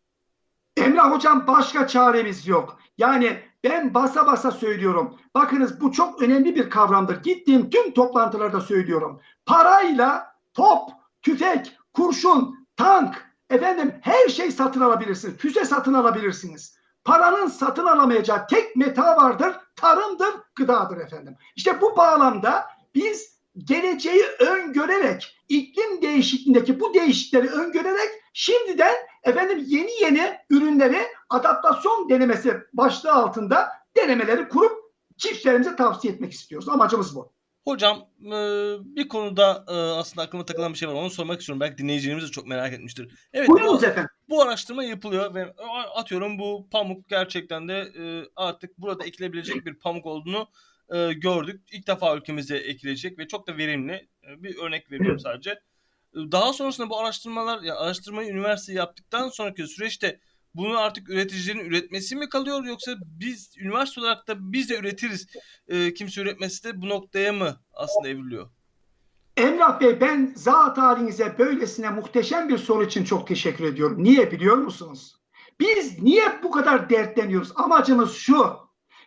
[0.76, 2.78] Emrah hocam başka çaremiz yok.
[2.98, 5.18] Yani ben basa basa söylüyorum.
[5.34, 7.22] Bakınız bu çok önemli bir kavramdır.
[7.22, 9.20] Gittiğim tüm toplantılarda söylüyorum.
[9.46, 10.90] Parayla top,
[11.22, 15.36] tüfek, kurşun, tank, efendim her şey satın alabilirsiniz.
[15.36, 16.78] Füze satın alabilirsiniz.
[17.04, 19.56] Paranın satın alamayacağı tek meta vardır.
[19.76, 21.36] Tarımdır, gıdadır efendim.
[21.56, 30.38] İşte bu bağlamda biz geleceği öngörerek, iklim değişikliğindeki bu değişiklikleri öngörerek şimdiden efendim yeni yeni
[30.50, 34.72] ürünleri adaptasyon denemesi başlığı altında denemeleri kurup
[35.16, 36.68] çiftçilerimize tavsiye etmek istiyoruz.
[36.68, 37.32] Amacımız bu.
[37.68, 38.08] Hocam
[38.96, 39.66] bir konuda
[39.98, 40.94] aslında aklıma takılan bir şey var.
[40.94, 41.60] Onu sormak istiyorum.
[41.60, 43.08] Belki dinleyicilerimiz de çok merak etmiştir.
[43.32, 44.10] Evet Buyurunuz bu, efendim.
[44.28, 45.54] bu araştırma yapılıyor ve
[45.94, 47.92] atıyorum bu pamuk gerçekten de
[48.36, 50.48] artık burada ekilebilecek bir pamuk olduğunu
[51.16, 51.62] gördük.
[51.72, 54.08] İlk defa ülkemize ekilecek ve çok da verimli.
[54.36, 55.60] Bir örnek veriyorum sadece.
[56.14, 60.20] Daha sonrasında bu araştırmalar, yani araştırmayı üniversite yaptıktan sonraki süreçte
[60.54, 65.26] bunu artık üreticilerin üretmesi mi kalıyor yoksa biz üniversite olarak da biz de üretiriz.
[65.68, 68.50] E, kimse üretmesi de bu noktaya mı aslında evriliyor?
[69.36, 74.04] Emrah Bey ben zat halinize böylesine muhteşem bir soru için çok teşekkür ediyorum.
[74.04, 75.16] Niye biliyor musunuz?
[75.60, 77.52] Biz niye bu kadar dertleniyoruz?
[77.54, 78.56] Amacımız şu.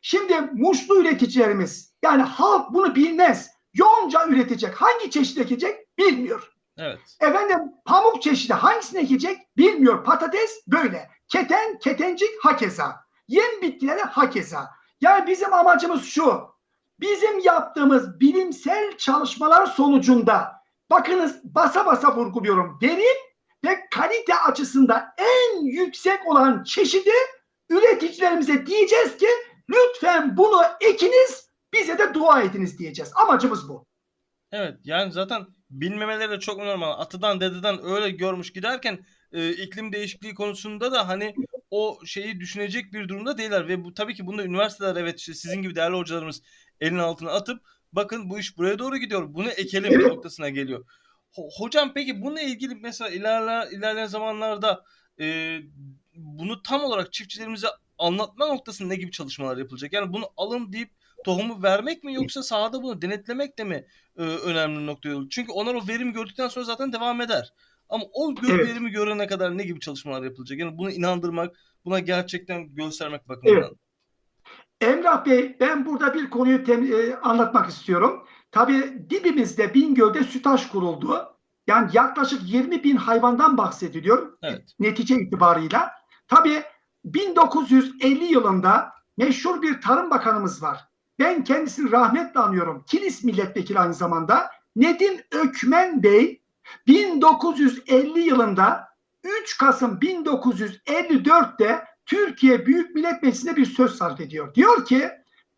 [0.01, 3.49] Şimdi muşlu üreticilerimiz yani halk bunu bilmez.
[3.73, 4.81] Yonca üretecek.
[4.81, 6.53] Hangi çeşit ekecek bilmiyor.
[6.81, 6.99] Evet.
[7.19, 10.03] Efendim pamuk çeşidi hangisini ekecek bilmiyor.
[10.03, 11.09] Patates böyle.
[11.27, 12.95] Keten, ketencik hakeza.
[13.27, 14.69] Yem bitkileri hakeza.
[15.01, 16.51] Yani bizim amacımız şu.
[16.99, 20.51] Bizim yaptığımız bilimsel çalışmalar sonucunda
[20.89, 22.79] bakınız basa basa vurguluyorum.
[22.81, 23.17] Verim
[23.65, 27.11] ve kalite açısından en yüksek olan çeşidi
[27.69, 29.27] üreticilerimize diyeceğiz ki
[29.69, 33.11] lütfen bunu ekiniz bize de dua ediniz diyeceğiz.
[33.15, 33.85] Amacımız bu.
[34.51, 36.91] Evet yani zaten bilmemeleri de çok normal.
[36.99, 41.35] Atıdan dededen öyle görmüş giderken e, iklim değişikliği konusunda da hani
[41.71, 45.61] o şeyi düşünecek bir durumda değiller ve bu tabii ki bunda üniversiteler evet işte sizin
[45.61, 46.41] gibi değerli hocalarımız
[46.81, 47.61] elin altına atıp
[47.93, 49.33] bakın bu iş buraya doğru gidiyor.
[49.33, 50.85] Bunu ekelim noktasına geliyor.
[51.33, 54.83] Ho- hocam peki bununla ilgili mesela ilerle, ilerleyen zamanlarda
[55.19, 55.57] e,
[56.15, 59.93] bunu tam olarak çiftçilerimize anlatma noktasında ne gibi çalışmalar yapılacak?
[59.93, 60.91] Yani bunu alın deyip
[61.25, 63.85] tohumu vermek mi yoksa sahada bunu denetlemek de mi
[64.17, 65.29] e, önemli nokta olur?
[65.29, 67.53] Çünkü onlar o verimi gördükten sonra zaten devam eder.
[67.89, 68.67] Ama o gö- Evet.
[68.67, 70.59] verimi görene kadar ne gibi çalışmalar yapılacak?
[70.59, 71.55] Yani bunu inandırmak,
[71.85, 73.57] buna gerçekten göstermek bakımından.
[73.61, 73.71] Evet.
[74.81, 78.27] Emrah Bey ben burada bir konuyu tem- e, anlatmak istiyorum.
[78.51, 81.27] Tabii dibimizde Bingöl'de sütaş kuruldu.
[81.67, 84.71] Yani yaklaşık 20 bin hayvandan bahsediliyor Evet.
[84.79, 85.91] netice itibarıyla.
[86.27, 86.63] Tabii
[87.03, 90.79] 1950 yılında meşhur bir tarım bakanımız var.
[91.21, 92.83] Ben kendisini rahmetle anıyorum.
[92.87, 94.51] Kilis milletvekili aynı zamanda.
[94.75, 96.41] Nedim Ökmen Bey
[96.87, 98.87] 1950 yılında
[99.23, 104.55] 3 Kasım 1954'te Türkiye Büyük Millet Meclisi'nde bir söz sarf ediyor.
[104.55, 105.09] Diyor ki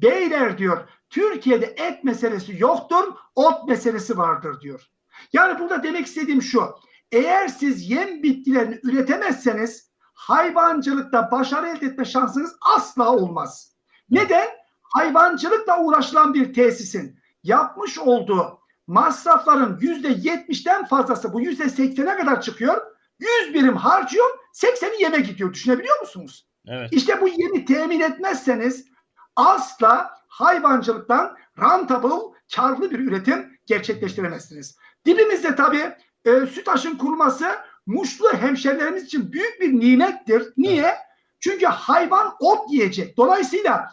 [0.02, 4.88] beyler diyor Türkiye'de et meselesi yoktur, ot meselesi vardır diyor.
[5.34, 6.76] Yani burada demek istediğim şu.
[7.12, 13.73] Eğer siz yem bitkilerini üretemezseniz hayvancılıkta başarı elde etme şansınız asla olmaz.
[14.10, 14.62] Neden?
[14.93, 22.82] Hayvancılıkla uğraşılan bir tesisin yapmış olduğu masrafların yüzde yetmişten fazlası bu yüzde seksene kadar çıkıyor.
[23.19, 25.53] 100 birim harcıyor, 80'i yeme gidiyor.
[25.53, 26.47] Düşünebiliyor musunuz?
[26.67, 26.89] Evet.
[26.93, 28.88] İşte bu yemi temin etmezseniz
[29.36, 34.77] asla hayvancılıktan rentable, karlı bir üretim gerçekleştiremezsiniz.
[35.06, 37.45] Dibimizde tabii e, sütaşın kurması
[37.86, 40.53] Muşlu hemşerilerimiz için büyük bir nimettir.
[40.58, 40.95] Niye?
[41.39, 43.17] Çünkü hayvan ot yiyecek.
[43.17, 43.89] Dolayısıyla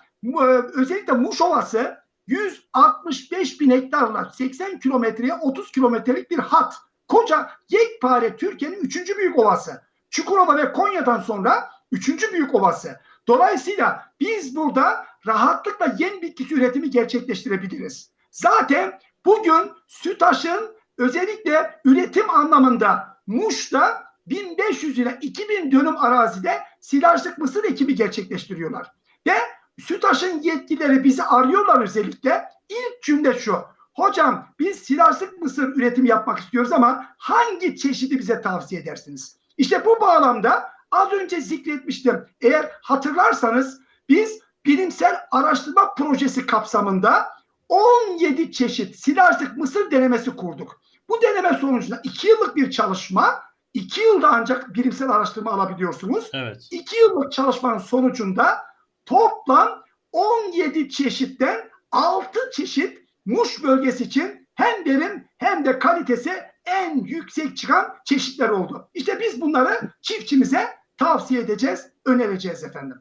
[0.74, 6.74] özellikle Muş Ovası 165 bin hektarla 80 kilometreye 30 kilometrelik bir hat.
[7.08, 9.82] Koca yekpare Türkiye'nin üçüncü büyük ovası.
[10.10, 13.00] Çukurova ve Konya'dan sonra üçüncü büyük ovası.
[13.28, 18.10] Dolayısıyla biz burada rahatlıkla yem bitkisi üretimi gerçekleştirebiliriz.
[18.30, 27.94] Zaten bugün Sütaş'ın özellikle üretim anlamında Muş'ta 1500 ile 2000 dönüm arazide silajlık mısır ekimi
[27.94, 28.92] gerçekleştiriyorlar.
[29.26, 29.34] Ve
[29.80, 32.44] Sütaş'ın yetkilileri bizi arıyorlar özellikle.
[32.68, 33.56] İlk cümle şu.
[33.94, 39.36] Hocam biz silajlık mısır üretimi yapmak istiyoruz ama hangi çeşidi bize tavsiye edersiniz?
[39.56, 42.24] İşte bu bağlamda az önce zikretmiştim.
[42.40, 47.28] Eğer hatırlarsanız biz bilimsel araştırma projesi kapsamında
[47.68, 50.80] 17 çeşit silajlık mısır denemesi kurduk.
[51.08, 53.42] Bu deneme sonucunda 2 yıllık bir çalışma,
[53.74, 56.30] 2 yılda ancak bilimsel araştırma alabiliyorsunuz.
[56.32, 56.68] Evet.
[56.70, 58.69] 2 yıllık çalışmanın sonucunda
[59.06, 66.30] toplam 17 çeşitten 6 çeşit Muş bölgesi için hem verim hem de kalitesi
[66.64, 68.88] en yüksek çıkan çeşitler oldu.
[68.94, 72.96] İşte biz bunları çiftçimize tavsiye edeceğiz, önereceğiz efendim.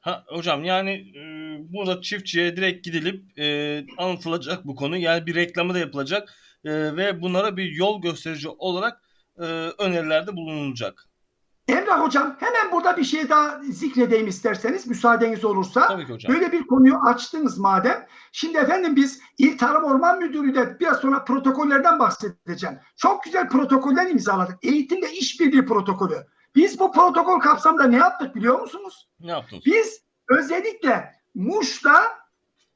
[0.00, 1.22] Ha, hocam yani e,
[1.72, 4.96] burada çiftçiye direkt gidilip e, anlatılacak bu konu.
[4.96, 6.34] Yani bir reklamı da yapılacak
[6.64, 9.02] e, ve bunlara bir yol gösterici olarak
[9.38, 9.42] e,
[9.78, 11.07] önerilerde bulunulacak.
[11.68, 15.86] Emrah Hocam hemen burada bir şey daha zikredeyim isterseniz müsaadeniz olursa.
[15.86, 16.34] Tabii ki hocam.
[16.34, 18.06] Böyle bir konuyu açtınız madem.
[18.32, 22.78] Şimdi efendim biz İl Tarım Orman Müdürlüğü'yle biraz sonra protokollerden bahsedeceğim.
[22.96, 24.58] Çok güzel protokoller imzaladık.
[24.62, 26.26] Eğitimle işbirliği protokolü.
[26.54, 29.08] Biz bu protokol kapsamında ne yaptık biliyor musunuz?
[29.20, 29.62] Ne yaptınız?
[29.66, 32.18] Biz özellikle Muş'ta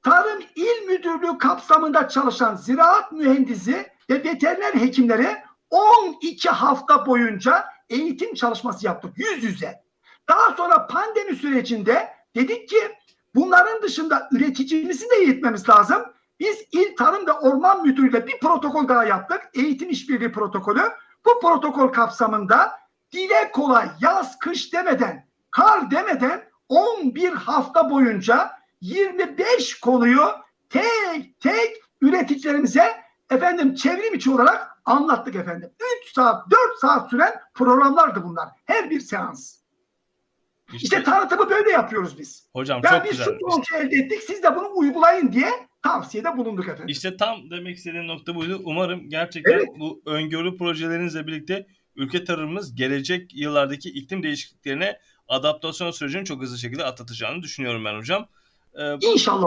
[0.02, 5.36] Tarım İl Müdürlüğü kapsamında çalışan ziraat mühendisi ve veteriner hekimleri
[5.70, 9.82] 12 hafta boyunca eğitim çalışması yaptık yüz yüze.
[10.28, 12.78] Daha sonra pandemi sürecinde dedik ki
[13.34, 16.02] bunların dışında üreticimizi de eğitmemiz lazım.
[16.40, 19.40] Biz İl Tarım ve Orman Müdürlüğü'yle bir protokol daha yaptık.
[19.54, 20.82] Eğitim işbirliği protokolü.
[21.26, 22.72] Bu protokol kapsamında
[23.12, 30.22] dile kolay yaz kış demeden, kar demeden 11 hafta boyunca 25 konuyu
[30.70, 35.70] tek tek üreticilerimize efendim çevrim içi olarak anlattık efendim.
[36.04, 38.48] 3 saat 4 saat süren programlardı bunlar.
[38.64, 39.62] Her bir seans.
[40.72, 42.48] İşte, İşte tanıtımı böyle yapıyoruz biz.
[42.52, 43.38] hocam Yani çok biz güzel.
[43.68, 45.50] şu elde ettik siz de bunu uygulayın diye
[45.82, 46.88] tavsiyede bulunduk efendim.
[46.88, 48.60] İşte tam demek istediğim nokta buydu.
[48.64, 49.68] Umarım gerçekten Evet.
[49.78, 51.66] bu öngörü projelerinizle birlikte
[51.96, 58.26] ülke tarımımız gelecek yıllardaki iklim değişikliklerine adaptasyon sürecini çok hızlı şekilde atlatacağını düşünüyorum ben hocam.
[58.74, 59.46] Ee, İnşallah.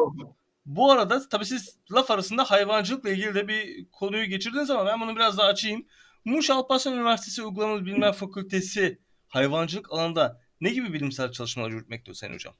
[0.65, 5.15] Bu arada tabii siz laf arasında hayvancılıkla ilgili de bir konuyu geçirdiniz ama ben bunu
[5.15, 5.85] biraz daha açayım.
[6.25, 12.53] Muş Alparslan Üniversitesi Uygulamalı Bilimler Fakültesi hayvancılık alanında ne gibi bilimsel çalışmalar yürütmekte Sayın Hocam?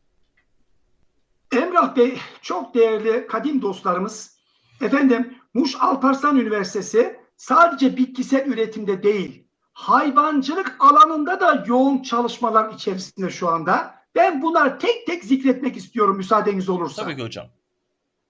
[1.51, 4.37] Emrah Bey çok değerli kadim dostlarımız.
[4.81, 13.49] Efendim Muş Alparslan Üniversitesi sadece bitkisel üretimde değil hayvancılık alanında da yoğun çalışmalar içerisinde şu
[13.49, 13.95] anda.
[14.15, 17.03] Ben bunları tek tek zikretmek istiyorum müsaadeniz olursa.
[17.03, 17.47] Tabii ki hocam.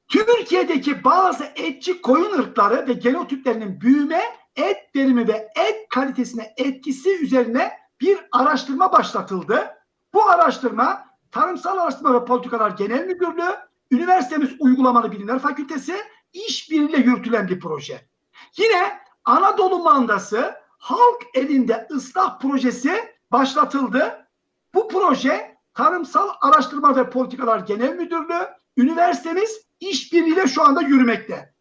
[0.07, 4.21] Türkiye'deki bazı etçi koyun ırkları ve genotiplerinin büyüme,
[4.55, 9.75] et verimi ve et kalitesine etkisi üzerine bir araştırma başlatıldı.
[10.13, 13.55] Bu araştırma Tarımsal Araştırma ve Politikalar Genel Müdürlüğü
[13.91, 15.95] üniversitemiz Uygulamalı Bilimler Fakültesi
[16.33, 18.09] işbirliğiyle yürütülen bir proje.
[18.57, 24.27] Yine Anadolu Mandası Halk Elinde Islah Projesi başlatıldı.
[24.73, 28.47] Bu proje Tarımsal Araştırma ve Politikalar Genel Müdürlüğü,
[28.77, 31.53] üniversitemiz işbirliğiyle şu anda yürümekte.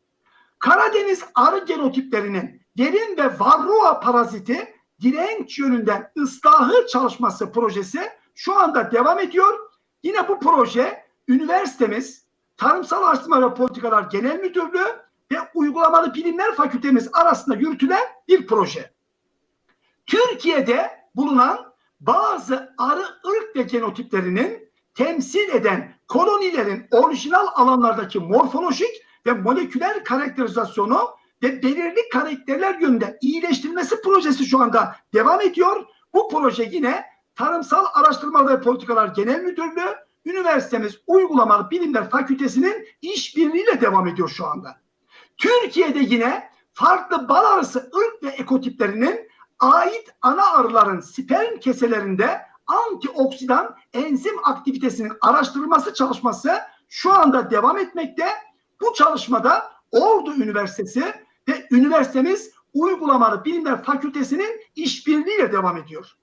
[0.58, 8.00] Karadeniz arı genotiplerinin derin ve varroa paraziti direnç yönünden ıslahı çalışması projesi
[8.34, 9.58] şu anda devam ediyor.
[10.02, 12.24] Yine bu proje üniversitemiz,
[12.56, 18.94] Tarımsal Araştırma ve Politikalar Genel Müdürlüğü ve Uygulamalı Bilimler Fakültemiz arasında yürütülen bir proje.
[20.06, 30.04] Türkiye'de bulunan bazı arı ırk ve genotiplerinin temsil eden kolonilerin orijinal alanlardaki morfolojik ve moleküler
[30.04, 31.08] karakterizasyonu
[31.42, 35.86] ve belirli karakterler yönünde iyileştirilmesi projesi şu anda devam ediyor.
[36.14, 44.08] Bu proje yine Tarımsal Araştırma ve Politikalar Genel Müdürlüğü, üniversitemiz Uygulamalı Bilimler Fakültesi'nin işbirliğiyle devam
[44.08, 44.80] ediyor şu anda.
[45.36, 49.28] Türkiye'de yine farklı bal arısı ırk ve ekotiplerinin
[49.58, 58.26] ait ana arıların sperm keselerinde antioksidan enzim aktivitesinin araştırılması çalışması şu anda devam etmekte.
[58.80, 61.14] Bu çalışmada Ordu Üniversitesi
[61.48, 66.16] ve üniversitemiz Uygulamalı Bilimler Fakültesi'nin işbirliğiyle devam ediyor.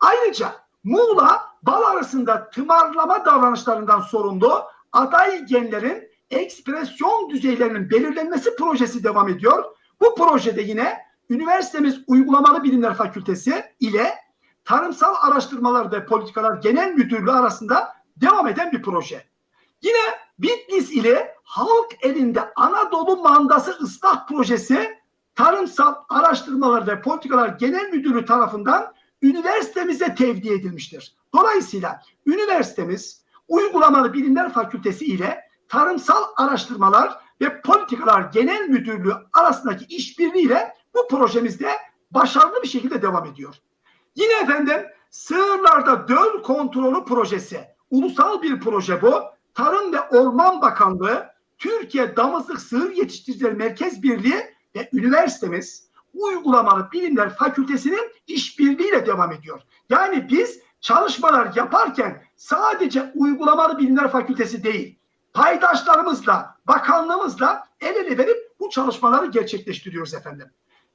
[0.00, 9.64] Ayrıca Muğla bal arasında tımarlama davranışlarından sorumlu aday genlerin ekspresyon düzeylerinin belirlenmesi projesi devam ediyor.
[10.00, 10.98] Bu projede yine
[11.30, 14.14] üniversitemiz Uygulamalı Bilimler Fakültesi ile
[14.68, 19.24] Tarımsal Araştırmalar ve Politikalar Genel Müdürlüğü arasında devam eden bir proje.
[19.82, 19.98] Yine
[20.38, 24.98] Bitlis ile halk elinde Anadolu Mandası Islah Projesi
[25.34, 31.16] Tarımsal Araştırmalar ve Politikalar Genel Müdürlüğü tarafından üniversitemize tevdi edilmiştir.
[31.34, 41.08] Dolayısıyla üniversitemiz Uygulamalı Bilimler Fakültesi ile Tarımsal Araştırmalar ve Politikalar Genel Müdürlüğü arasındaki işbirliğiyle bu
[41.08, 41.70] projemizde
[42.10, 43.54] başarılı bir şekilde devam ediyor.
[44.18, 47.60] Yine efendim sığırlarda döl kontrolü projesi.
[47.90, 49.22] Ulusal bir proje bu.
[49.54, 51.26] Tarım ve Orman Bakanlığı,
[51.58, 59.60] Türkiye Damızlık Sığır Yetiştiricileri Merkez Birliği ve üniversitemiz Uygulamalı Bilimler Fakültesi'nin işbirliğiyle devam ediyor.
[59.90, 64.98] Yani biz çalışmalar yaparken sadece Uygulamalı Bilimler Fakültesi değil,
[65.32, 70.50] paydaşlarımızla, bakanlığımızla el ele verip bu çalışmaları gerçekleştiriyoruz efendim.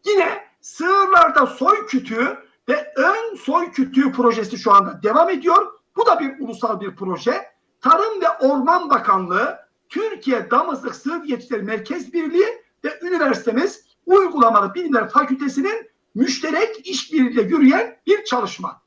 [0.05, 2.37] Yine sığırlarda soy kütüğü
[2.69, 5.67] ve ön soy kütüğü projesi şu anda devam ediyor.
[5.95, 7.53] Bu da bir ulusal bir proje.
[7.81, 9.59] Tarım ve Orman Bakanlığı,
[9.89, 18.23] Türkiye Damızlık Sığır Yetişleri Merkez Birliği ve üniversitemiz Uygulamalı Bilimler Fakültesi'nin müşterek işbirliğiyle yürüyen bir
[18.23, 18.81] çalışma.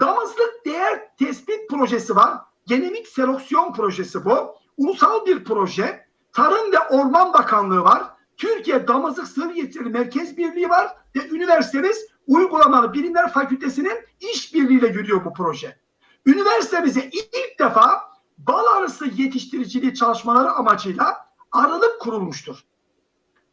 [0.00, 2.38] Damızlık değer tespit projesi var.
[2.66, 4.54] Genemik seleksiyon projesi bu.
[4.76, 6.06] Ulusal bir proje.
[6.32, 8.02] Tarım ve Orman Bakanlığı var.
[8.36, 15.32] Türkiye Damızlık Sığır Yetişleri Merkez Birliği var ve üniversitemiz Uygulamalı Bilimler Fakültesi'nin işbirliğiyle yürüyor bu
[15.32, 15.80] proje.
[16.26, 18.00] Üniversitemize ilk defa
[18.38, 22.56] bal arısı yetiştiriciliği çalışmaları amacıyla arılık kurulmuştur.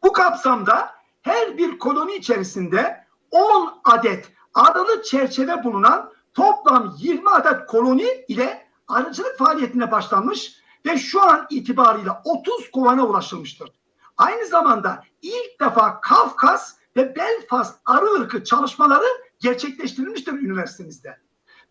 [0.02, 8.24] Bu kapsamda her bir koloni içerisinde 10 adet arılı çerçeve bulunan toplam 20 adet koloni
[8.28, 10.56] ile arıcılık faaliyetine başlanmış
[10.86, 13.70] ve şu an itibariyle 30 kovana ulaşılmıştır.
[14.16, 19.06] Aynı zamanda ilk defa Kafkas ve Belfast arı ırkı çalışmaları
[19.40, 21.16] gerçekleştirilmiştir üniversitemizde.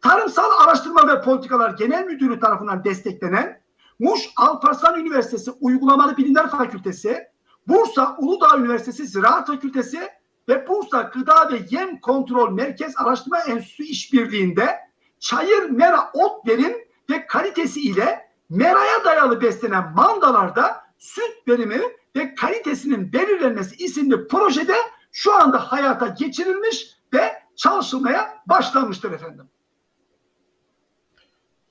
[0.02, 3.62] Tarımsal Araştırma ve Politikalar Genel Müdürlüğü tarafından desteklenen
[4.00, 7.28] Muş Alparslan Üniversitesi Uygulamalı Bilimler Fakültesi,
[7.68, 10.10] Bursa Uludağ Üniversitesi Ziraat Fakültesi
[10.50, 14.80] ve Bursa Gıda ve Yem Kontrol Merkez Araştırma Enstitüsü işbirliğinde
[15.20, 16.78] çayır mera ot verim
[17.10, 21.82] ve kalitesi ile meraya dayalı beslenen mandalarda süt verimi
[22.16, 24.76] ve kalitesinin belirlenmesi isimli projede
[25.14, 29.50] şu anda hayata geçirilmiş ve çalışılmaya başlanmıştır efendim.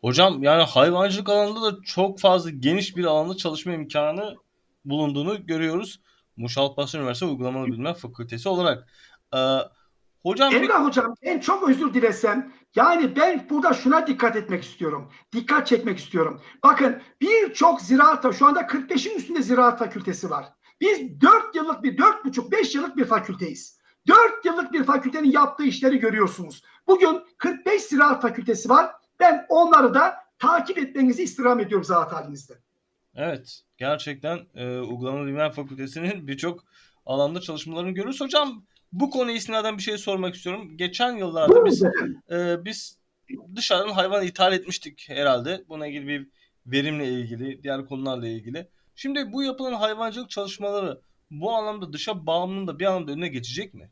[0.01, 4.37] Hocam yani hayvancılık alanında da çok fazla geniş bir alanda çalışma imkanı
[4.85, 6.01] bulunduğunu görüyoruz.
[6.37, 8.89] Muş Alparslan Üniversitesi Uygulamalı Bilimler Fakültesi olarak.
[9.35, 9.39] Ee,
[10.23, 10.85] hocam Emrah bir...
[10.85, 15.13] hocam ben çok özür dilesem yani ben burada şuna dikkat etmek istiyorum.
[15.33, 16.43] Dikkat çekmek istiyorum.
[16.63, 20.53] Bakın birçok ziraat şu anda 45'in üstünde ziraat fakültesi var.
[20.83, 23.79] Biz 4 yıllık bir 4,5-5 yıllık bir fakülteyiz.
[24.09, 26.63] 4 yıllık bir fakültenin yaptığı işleri görüyorsunuz.
[26.87, 28.91] Bugün 45 ziraat fakültesi var.
[29.21, 32.55] Ben onları da takip etmenizi istirham ediyorum zat halinizde.
[33.15, 33.63] Evet.
[33.79, 36.65] Gerçekten e, Uygulamalı Bilimler Fakültesi'nin birçok
[37.07, 38.21] alanda çalışmalarını görürüz.
[38.21, 40.77] Hocam bu konuya istinaden bir şey sormak istiyorum.
[40.77, 41.83] Geçen yıllarda biz
[42.31, 42.99] e, biz
[43.57, 45.65] dışarıdan hayvan ithal etmiştik herhalde.
[45.69, 46.29] Buna ilgili bir
[46.67, 48.69] verimle ilgili, diğer konularla ilgili.
[48.95, 53.91] Şimdi bu yapılan hayvancılık çalışmaları bu anlamda dışa bağımlılığın da bir anlamda önüne geçecek mi?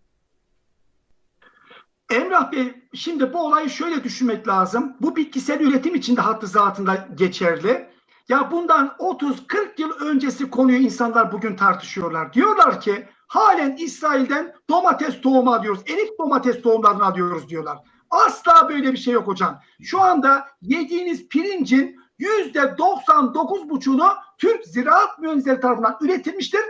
[2.11, 4.97] Emrah Bey, şimdi bu olayı şöyle düşünmek lazım.
[5.01, 7.91] Bu bitkisel üretim için de hattı zatında geçerli.
[8.29, 12.33] Ya bundan 30-40 yıl öncesi konuyu insanlar bugün tartışıyorlar.
[12.33, 15.83] Diyorlar ki halen İsrail'den domates tohumu alıyoruz.
[15.87, 17.79] Erik domates tohumlarını alıyoruz diyorlar.
[18.11, 19.61] Asla böyle bir şey yok hocam.
[19.83, 26.61] Şu anda yediğiniz pirincin %99,5'unu Türk Ziraat Mühendisleri tarafından üretilmiştir.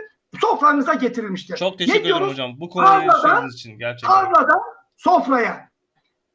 [0.41, 1.57] Sofranıza getirilmiştir.
[1.57, 2.59] Çok teşekkür ederim hocam.
[2.59, 4.09] Bu konuyu işlediğiniz için gerçekten.
[4.15, 4.59] Tarladan
[4.97, 5.69] sofraya,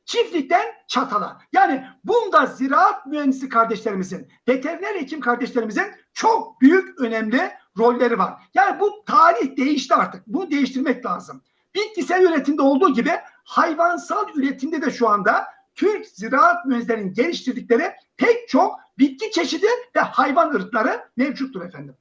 [0.04, 1.40] çiftlikten çatala.
[1.52, 8.34] Yani bunda ziraat mühendisi kardeşlerimizin, veteriner hekim kardeşlerimizin çok büyük önemli rolleri var.
[8.54, 10.26] Yani bu tarih değişti artık.
[10.26, 11.42] Bunu değiştirmek lazım.
[11.74, 13.10] Bitkisel üretimde olduğu gibi
[13.44, 19.66] hayvansal üretimde de şu anda Türk ziraat mühendislerinin geliştirdikleri pek çok bitki çeşidi
[19.96, 21.96] ve hayvan ırkları mevcuttur efendim.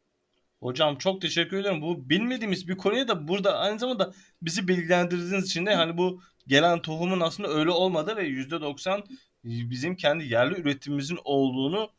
[0.59, 1.81] Hocam çok teşekkür ederim.
[1.81, 6.81] Bu bilmediğimiz bir konuya da burada aynı zamanda bizi bilgilendirdiğiniz için de hani bu gelen
[6.81, 9.03] tohumun aslında öyle olmadı ve %90
[9.43, 11.89] bizim kendi yerli üretimimizin olduğunu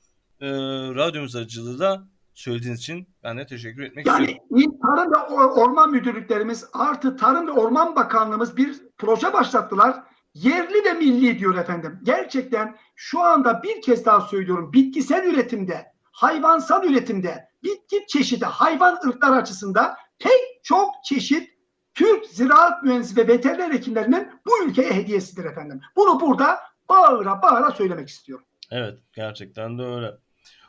[0.40, 0.48] e,
[0.94, 4.46] radyomuz aracılığıyla da söylediğiniz için ben de teşekkür etmek Yani istiyorum.
[4.56, 10.02] İl Tarım ve Or- Orman Müdürlüklerimiz artı Tarım ve Orman Bakanlığımız bir proje başlattılar.
[10.36, 12.00] Yerli ve milli diyor efendim.
[12.02, 14.72] Gerçekten şu anda bir kez daha söylüyorum.
[14.72, 21.50] Bitkisel üretimde, hayvansal üretimde, bitki çeşidi, hayvan ırklar açısından pek çok çeşit
[21.94, 25.80] Türk ziraat mühendisi ve veteriner hekimlerinin bu ülkeye hediyesidir efendim.
[25.96, 26.58] Bunu burada
[26.88, 28.46] bağıra bağıra söylemek istiyorum.
[28.70, 30.12] Evet gerçekten de öyle.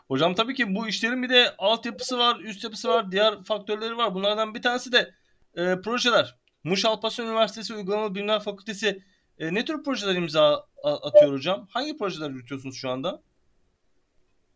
[0.07, 4.15] Hocam tabii ki bu işlerin bir de altyapısı var, üst yapısı var, diğer faktörleri var.
[4.15, 5.13] Bunlardan bir tanesi de
[5.55, 6.38] e, projeler.
[6.63, 9.03] Muş Alparslan Üniversitesi Uygulamalı Bilimler Fakültesi
[9.40, 11.68] e, ne tür projeler imza atıyor hocam?
[11.70, 13.22] Hangi projeler yürütüyorsunuz şu anda?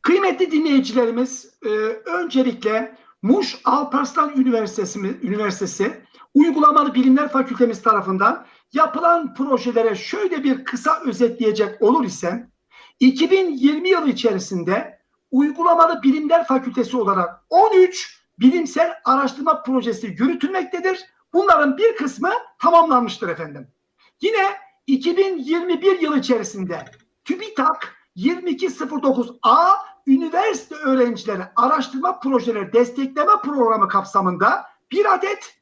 [0.02, 1.70] Kıymetli dinleyicilerimiz, e,
[2.10, 6.02] öncelikle Muş Alparslan Üniversitesi, Üniversitesi
[6.34, 12.52] Uygulamalı Bilimler Fakültemiz tarafından yapılan projelere şöyle bir kısa özetleyecek olur isem,
[13.00, 15.02] 2020 yılı içerisinde
[15.32, 21.00] Uygulamalı Bilimler Fakültesi olarak 13 bilimsel araştırma projesi yürütülmektedir.
[21.34, 23.68] Bunların bir kısmı tamamlanmıştır efendim.
[24.22, 24.44] Yine
[24.88, 26.86] 2021 yılı içerisinde
[27.26, 29.76] TÜBİTAK 2209A
[30.08, 35.58] üniversite öğrencileri araştırma projeleri destekleme programı kapsamında bir adet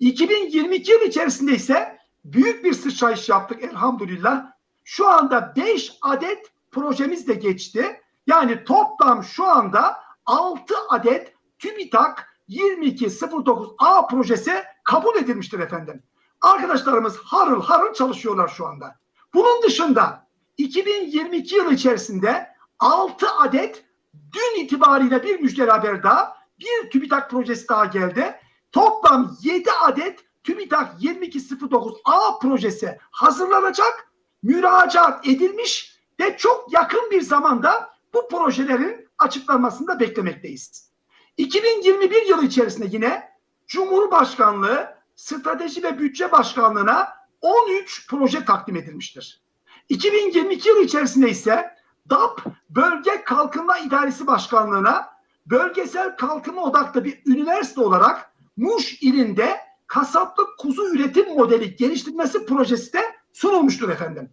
[0.00, 4.46] 2022 yıl içerisinde ise büyük bir sıçrayış yaptık elhamdülillah.
[4.84, 8.00] Şu anda 5 adet projemiz de geçti.
[8.26, 9.96] Yani toplam şu anda
[10.26, 14.52] 6 adet TÜBİTAK 2209A projesi
[14.84, 16.02] kabul edilmiştir efendim.
[16.44, 18.98] Arkadaşlarımız harıl harıl çalışıyorlar şu anda.
[19.34, 20.26] Bunun dışında
[20.56, 23.84] 2022 yılı içerisinde 6 adet
[24.14, 28.34] dün itibariyle bir müjdeli haber daha bir TÜBİTAK projesi daha geldi.
[28.72, 38.28] Toplam 7 adet TÜBİTAK 2209A projesi hazırlanacak, müracaat edilmiş ve çok yakın bir zamanda bu
[38.28, 40.92] projelerin açıklanmasını da beklemekteyiz.
[41.36, 43.34] 2021 yılı içerisinde yine
[43.66, 47.08] Cumhurbaşkanlığı Strateji ve Bütçe Başkanlığı'na
[47.40, 49.42] 13 proje takdim edilmiştir.
[49.88, 51.74] 2022 yılı içerisinde ise
[52.10, 55.14] DAP Bölge Kalkınma İdaresi Başkanlığı'na
[55.46, 59.56] bölgesel kalkınma odaklı bir üniversite olarak Muş ilinde
[59.86, 64.30] kasaplık kuzu üretim modeli geliştirmesi projesi de sunulmuştur efendim.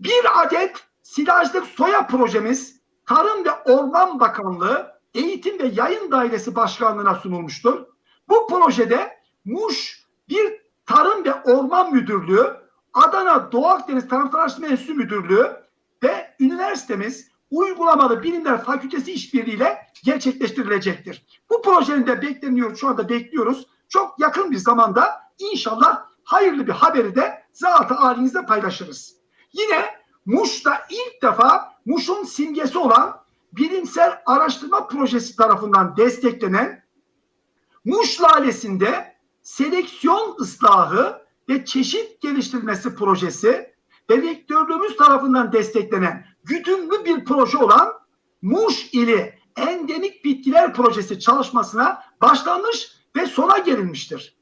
[0.00, 7.86] Bir adet silajlık soya projemiz Tarım ve Orman Bakanlığı Eğitim ve Yayın Dairesi Başkanlığı'na sunulmuştur.
[8.28, 12.56] Bu projede Muş bir Tarım ve Orman Müdürlüğü,
[12.94, 15.56] Adana Doğu Akdeniz Tarımsal Araştırma Enstitüsü Müdürlüğü
[16.02, 21.26] ve üniversitemiz Uygulamalı Bilimler Fakültesi işbirliğiyle gerçekleştirilecektir.
[21.50, 23.66] Bu projenin de bekleniyor, şu anda bekliyoruz.
[23.88, 29.16] Çok yakın bir zamanda inşallah hayırlı bir haberi de zat-ı halinizle paylaşırız.
[29.52, 29.84] Yine
[30.26, 33.20] Muş'ta ilk defa Muş'un simgesi olan
[33.52, 36.84] bilimsel araştırma projesi tarafından desteklenen
[37.84, 39.17] Muş lalesinde
[39.48, 43.74] seleksiyon ıslahı ve çeşit geliştirilmesi projesi
[44.10, 47.92] ve rektörlüğümüz tarafından desteklenen güdümlü bir proje olan
[48.42, 54.36] Muş ili endemik bitkiler projesi çalışmasına başlanmış ve sona gelinmiştir.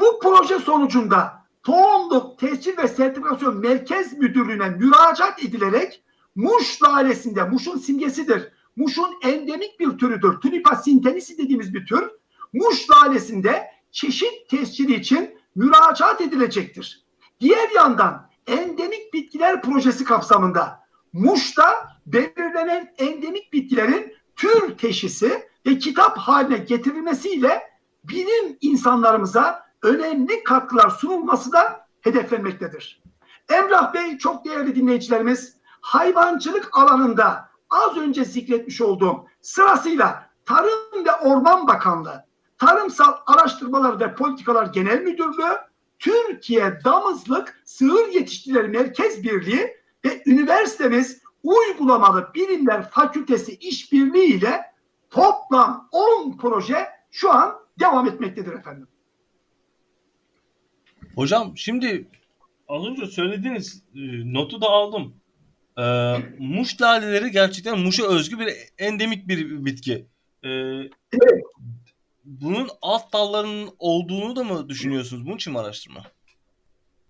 [0.00, 6.02] Bu proje sonucunda Tohumluk Tescil ve Sertifikasyon Merkez Müdürlüğü'ne müracaat edilerek
[6.34, 8.52] Muş lalesinde, Muş'un simgesidir.
[8.76, 10.40] Muş'un endemik bir türüdür.
[10.40, 12.10] Tulipa sintenisi dediğimiz bir tür.
[12.52, 17.04] Muş lalesinde çeşit tescili için müracaat edilecektir.
[17.40, 20.80] Diğer yandan endemik bitkiler projesi kapsamında
[21.12, 27.62] Muş'ta belirlenen endemik bitkilerin tür teşhisi ve kitap haline getirilmesiyle
[28.04, 33.02] bilim insanlarımıza önemli katkılar sunulması da hedeflenmektedir.
[33.50, 41.68] Emrah Bey çok değerli dinleyicilerimiz hayvancılık alanında az önce zikretmiş olduğum sırasıyla Tarım ve Orman
[41.68, 42.24] Bakanlığı,
[42.58, 45.58] Tarımsal Araştırmalar ve Politikalar Genel Müdürlüğü,
[45.98, 54.60] Türkiye Damızlık Sığır Yetiştirileri Merkez Birliği ve üniversitemiz Uygulamalı Bilimler Fakültesi işbirliği ile
[55.10, 58.88] toplam 10 proje şu an devam etmektedir efendim.
[61.14, 62.08] Hocam şimdi
[62.68, 65.14] az önce söylediğiniz e, notu da aldım.
[65.78, 68.48] Ee, muş laleleri gerçekten Muş'a özgü bir
[68.78, 70.06] endemik bir bitki.
[70.42, 71.42] Ee, Evet.
[72.28, 75.26] Bunun alt dallarının olduğunu da mı düşünüyorsunuz?
[75.26, 76.00] Bunun için mi araştırma?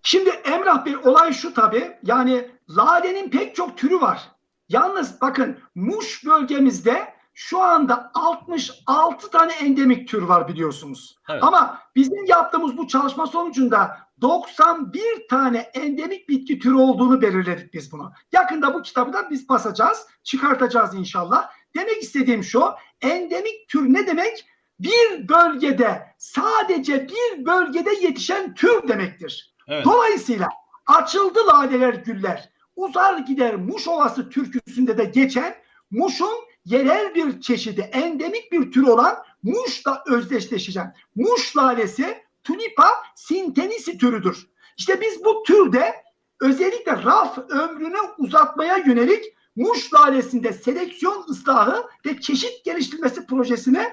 [0.03, 1.99] Şimdi Emrah Bey olay şu tabii.
[2.03, 4.29] Yani lalenin pek çok türü var.
[4.69, 11.19] Yalnız bakın Muş bölgemizde şu anda 66 tane endemik tür var biliyorsunuz.
[11.31, 11.45] Evet.
[11.45, 18.12] Ama bizim yaptığımız bu çalışma sonucunda 91 tane endemik bitki türü olduğunu belirledik biz bunu.
[18.33, 21.51] Yakında bu kitabı da biz basacağız, çıkartacağız inşallah.
[21.77, 22.64] Demek istediğim şu,
[23.01, 24.47] endemik tür ne demek?
[24.81, 29.55] Bir bölgede, sadece bir bölgede yetişen tür demektir.
[29.68, 29.85] Evet.
[29.85, 30.49] Dolayısıyla
[30.87, 32.51] açıldı laleler güller.
[32.76, 35.55] Uzar gider Muş Ovası türküsünde de geçen
[35.91, 40.89] Muş'un yerel bir çeşidi, endemik bir tür olan Muş'la özdeşleşeceğim.
[41.14, 44.49] Muş lalesi Tulipa sintenisi türüdür.
[44.76, 45.95] İşte biz bu türde
[46.41, 49.24] özellikle raf ömrünü uzatmaya yönelik
[49.57, 53.89] Muş lalesinde seleksiyon ıslahı ve çeşit geliştirmesi projesini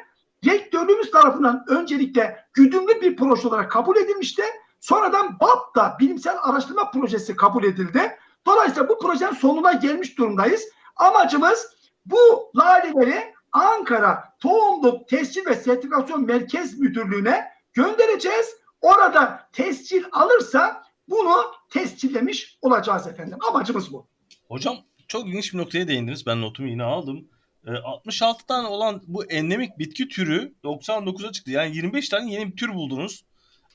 [0.46, 4.44] rektörlüğümüz tarafından öncelikle güdümlü bir proje olarak kabul edilmişti.
[4.80, 8.18] Sonradan BAP'ta bilimsel araştırma projesi kabul edildi.
[8.46, 10.64] Dolayısıyla bu projenin sonuna gelmiş durumdayız.
[10.96, 11.68] Amacımız
[12.06, 18.56] bu laleleri Ankara Tohumluk Tescil ve Sertifikasyon Merkez Müdürlüğü'ne göndereceğiz.
[18.82, 21.36] Orada tescil alırsa bunu
[21.70, 23.38] tescillemiş olacağız efendim.
[23.50, 24.08] Amacımız bu.
[24.48, 24.76] Hocam
[25.08, 26.26] çok ilginç bir noktaya değindiniz.
[26.26, 27.28] Ben notumu yine aldım.
[27.68, 31.52] Ee, 66 tane olan bu endemik bitki türü 99'a çıktı.
[31.52, 33.26] Yani 25 tane yeni bir tür buldunuz.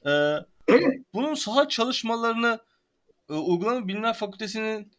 [0.06, 0.36] Ee,
[1.14, 2.58] bunun saha çalışmalarını
[3.30, 4.92] e, Uygulama Bilimler Fakültesi'nin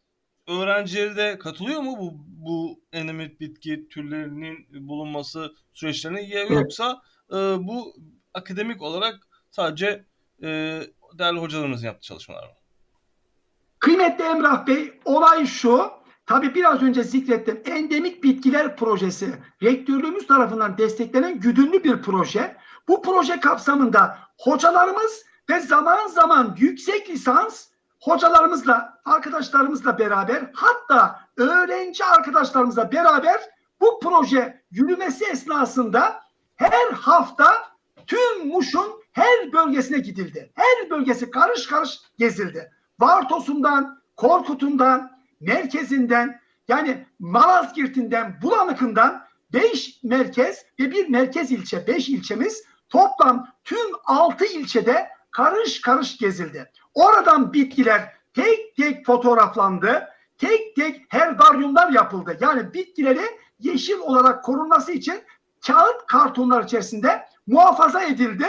[0.48, 7.96] öğrencileri de katılıyor mu bu bu endemik bitki türlerinin bulunması süreçlerine ya yoksa e, bu
[8.34, 10.06] akademik olarak sadece
[10.44, 10.82] e,
[11.14, 12.54] değerli hocalarımızın yaptığı çalışmalar mı?
[13.80, 16.01] Kıymetli Emrah Bey olay şu.
[16.32, 17.62] Tabii biraz önce zikrettim.
[17.66, 22.56] Endemik Bitkiler Projesi rektörlüğümüz tarafından desteklenen güdümlü bir proje.
[22.88, 27.68] Bu proje kapsamında hocalarımız ve zaman zaman yüksek lisans
[28.02, 33.42] hocalarımızla, arkadaşlarımızla beraber hatta öğrenci arkadaşlarımızla beraber
[33.82, 36.22] bu proje yürümesi esnasında
[36.56, 37.54] her hafta
[38.08, 40.52] tüm Muş'un her bölgesine gidildi.
[40.56, 42.72] Her bölgesi karış karış gezildi.
[43.00, 53.48] Vartos'undan, Korkut'undan, merkezinden yani Malazgirt'inden, Bulanık'ından 5 merkez ve bir merkez ilçe, 5 ilçemiz toplam
[53.64, 56.72] tüm 6 ilçede karış karış gezildi.
[56.94, 60.08] Oradan bitkiler tek tek fotoğraflandı.
[60.38, 62.38] Tek tek herbaryumlar yapıldı.
[62.42, 65.24] Yani bitkileri yeşil olarak korunması için
[65.68, 68.46] kağıt kartonlar içerisinde muhafaza edildi.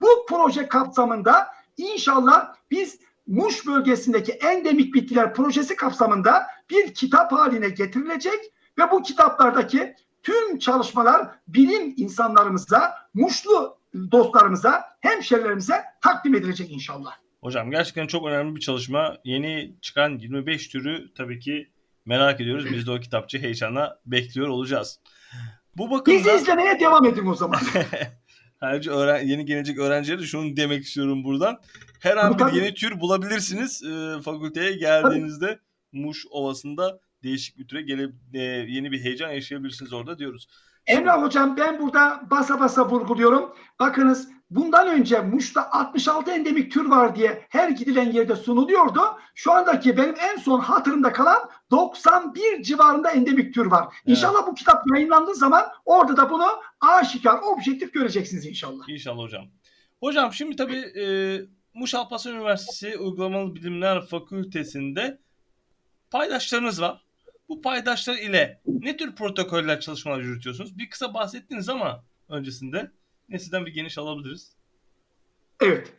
[0.00, 8.38] Bu proje kapsamında inşallah biz Muş bölgesindeki endemik bitkiler projesi kapsamında bir kitap haline getirilecek
[8.78, 13.78] ve bu kitaplardaki tüm çalışmalar bilim insanlarımıza, Muşlu
[14.12, 17.12] dostlarımıza, hemşerilerimize takdim edilecek inşallah.
[17.40, 19.16] Hocam gerçekten çok önemli bir çalışma.
[19.24, 21.70] Yeni çıkan 25 türü tabii ki
[22.06, 22.66] merak ediyoruz.
[22.72, 25.00] Biz de o kitapçı heyecanla bekliyor olacağız.
[25.76, 27.60] Bu bakımdan Bizi izlemeye devam edin o zaman.
[28.60, 31.58] Ayrıca öğren- yeni gelecek öğrencilere de şunu demek istiyorum buradan.
[32.00, 33.82] Her an bir yeni tür bulabilirsiniz.
[33.84, 35.58] Ee, fakülteye geldiğinizde
[35.92, 40.48] Muş Ovası'nda değişik bir türe gelip e, yeni bir heyecan yaşayabilirsiniz orada diyoruz.
[40.86, 43.52] Emrah Hocam ben burada basa basa vurguluyorum.
[43.80, 49.00] Bakınız bundan önce Muş'ta 66 endemik tür var diye her gidilen yerde sunuluyordu.
[49.34, 53.94] Şu andaki benim en son hatırımda kalan 91 civarında endemik tür var.
[54.06, 56.46] İnşallah bu kitap yayınlandığı zaman orada da bunu
[56.80, 58.88] aşikar, objektif göreceksiniz inşallah.
[58.88, 59.44] İnşallah hocam.
[60.00, 61.04] Hocam şimdi tabii e,
[61.74, 65.18] Muş Alparslan Üniversitesi Uygulamalı Bilimler Fakültesi'nde
[66.10, 67.02] paydaşlarınız var.
[67.48, 70.78] Bu paydaşlar ile ne tür protokoller çalışmalar yürütüyorsunuz?
[70.78, 72.90] Bir kısa bahsettiniz ama öncesinde
[73.30, 74.52] sizden bir geniş alabiliriz.
[75.60, 75.92] Evet.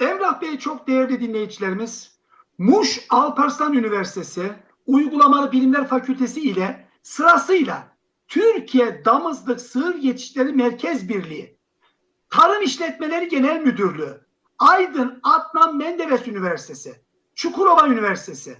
[0.00, 2.18] Emrah Bey çok değerli dinleyicilerimiz.
[2.58, 4.52] Muş Alparslan Üniversitesi
[4.86, 7.96] Uygulamalı Bilimler Fakültesi ile sırasıyla
[8.28, 11.58] Türkiye Damızlık Sığır Yetişleri Merkez Birliği,
[12.30, 14.20] Tarım İşletmeleri Genel Müdürlüğü,
[14.58, 17.02] Aydın Adnan Menderes Üniversitesi,
[17.34, 18.56] Çukurova Üniversitesi,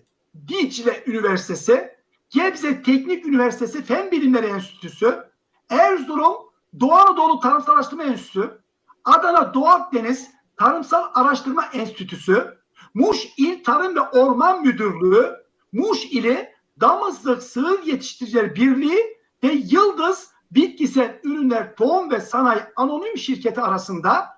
[0.49, 1.97] Dicle Üniversitesi,
[2.31, 5.25] Gebze Teknik Üniversitesi Fen Bilimleri Enstitüsü,
[5.71, 8.61] Erzurum Doğu Anadolu Tarımsal Araştırma Enstitüsü,
[9.05, 12.59] Adana Doğu Akdeniz Tarımsal Araştırma Enstitüsü,
[12.95, 15.37] Muş İl Tarım ve Orman Müdürlüğü,
[15.73, 23.61] Muş ili Damızlık Sığır Yetiştiriciler Birliği ve Yıldız Bitkisel Ürünler Tohum ve Sanayi Anonim Şirketi
[23.61, 24.29] arasında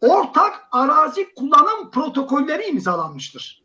[0.00, 3.64] ortak arazi kullanım protokolleri imzalanmıştır.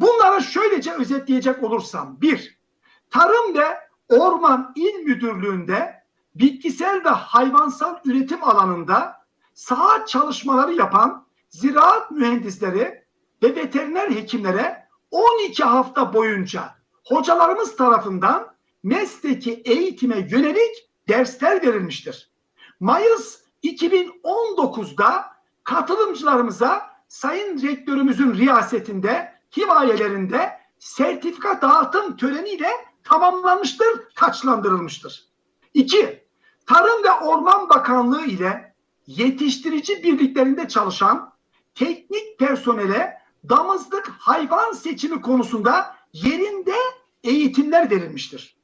[0.00, 2.20] Bunları şöylece özetleyecek olursam.
[2.20, 2.58] Bir,
[3.10, 6.01] Tarım ve Orman İl Müdürlüğü'nde
[6.34, 9.16] bitkisel ve hayvansal üretim alanında
[9.54, 13.04] saha çalışmaları yapan ziraat mühendisleri
[13.42, 16.74] ve veteriner hekimlere 12 hafta boyunca
[17.04, 22.30] hocalarımız tarafından mesleki eğitime yönelik dersler verilmiştir.
[22.80, 25.26] Mayıs 2019'da
[25.64, 32.70] katılımcılarımıza Sayın Rektörümüzün riyasetinde himayelerinde sertifika dağıtım töreniyle
[33.04, 35.28] tamamlanmıştır, taçlandırılmıştır.
[35.74, 36.21] İki,
[36.66, 38.74] Tarım ve Orman Bakanlığı ile
[39.06, 41.32] yetiştirici birliklerinde çalışan
[41.74, 46.74] teknik personele damızlık hayvan seçimi konusunda yerinde
[47.24, 48.56] eğitimler verilmiştir.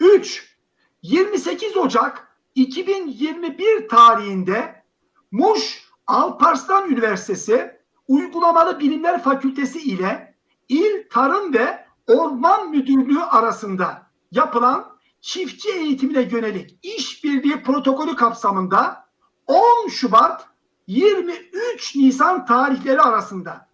[0.00, 0.56] 3.
[1.02, 4.84] 28 Ocak 2021 tarihinde
[5.30, 10.34] Muş Alparslan Üniversitesi Uygulamalı Bilimler Fakültesi ile
[10.68, 14.95] İl Tarım ve Orman Müdürlüğü arasında yapılan
[15.26, 19.08] çiftçi eğitimine yönelik işbirliği protokolü kapsamında
[19.46, 20.48] 10 Şubat
[20.86, 23.68] 23 Nisan tarihleri arasında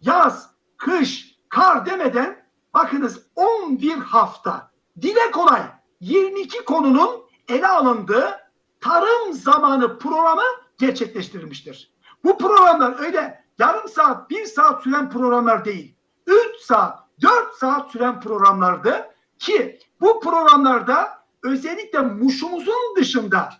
[0.00, 4.70] yaz, kış, kar demeden bakınız 11 hafta
[5.02, 5.62] dile kolay
[6.00, 7.10] 22 konunun
[7.48, 8.36] ele alındığı
[8.80, 10.44] tarım zamanı programı
[10.78, 11.92] gerçekleştirilmiştir.
[12.24, 15.96] Bu programlar öyle yarım saat, bir saat süren programlar değil.
[16.26, 23.54] 3 saat, 4 saat süren programlardı ki bu programlarda özellikle Muş'umuzun dışında,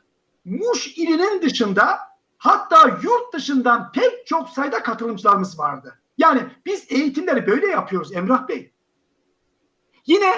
[0.45, 1.99] Muş ilinin dışında
[2.39, 5.99] hatta yurt dışından pek çok sayıda katılımcılarımız vardı.
[6.19, 8.73] Yani biz eğitimleri böyle yapıyoruz Emrah Bey.
[10.07, 10.35] Yine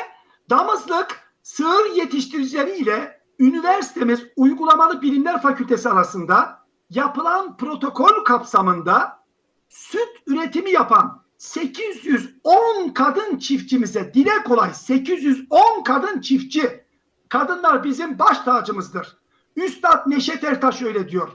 [0.50, 9.24] damızlık sığır yetiştiricileri ile üniversitemiz Uygulamalı Bilimler Fakültesi arasında yapılan protokol kapsamında
[9.68, 16.84] süt üretimi yapan 810 kadın çiftçimize dile kolay 810 kadın çiftçi
[17.28, 19.16] kadınlar bizim baş tacımızdır.
[19.56, 21.28] Üstad Neşet Ertaş öyle diyor.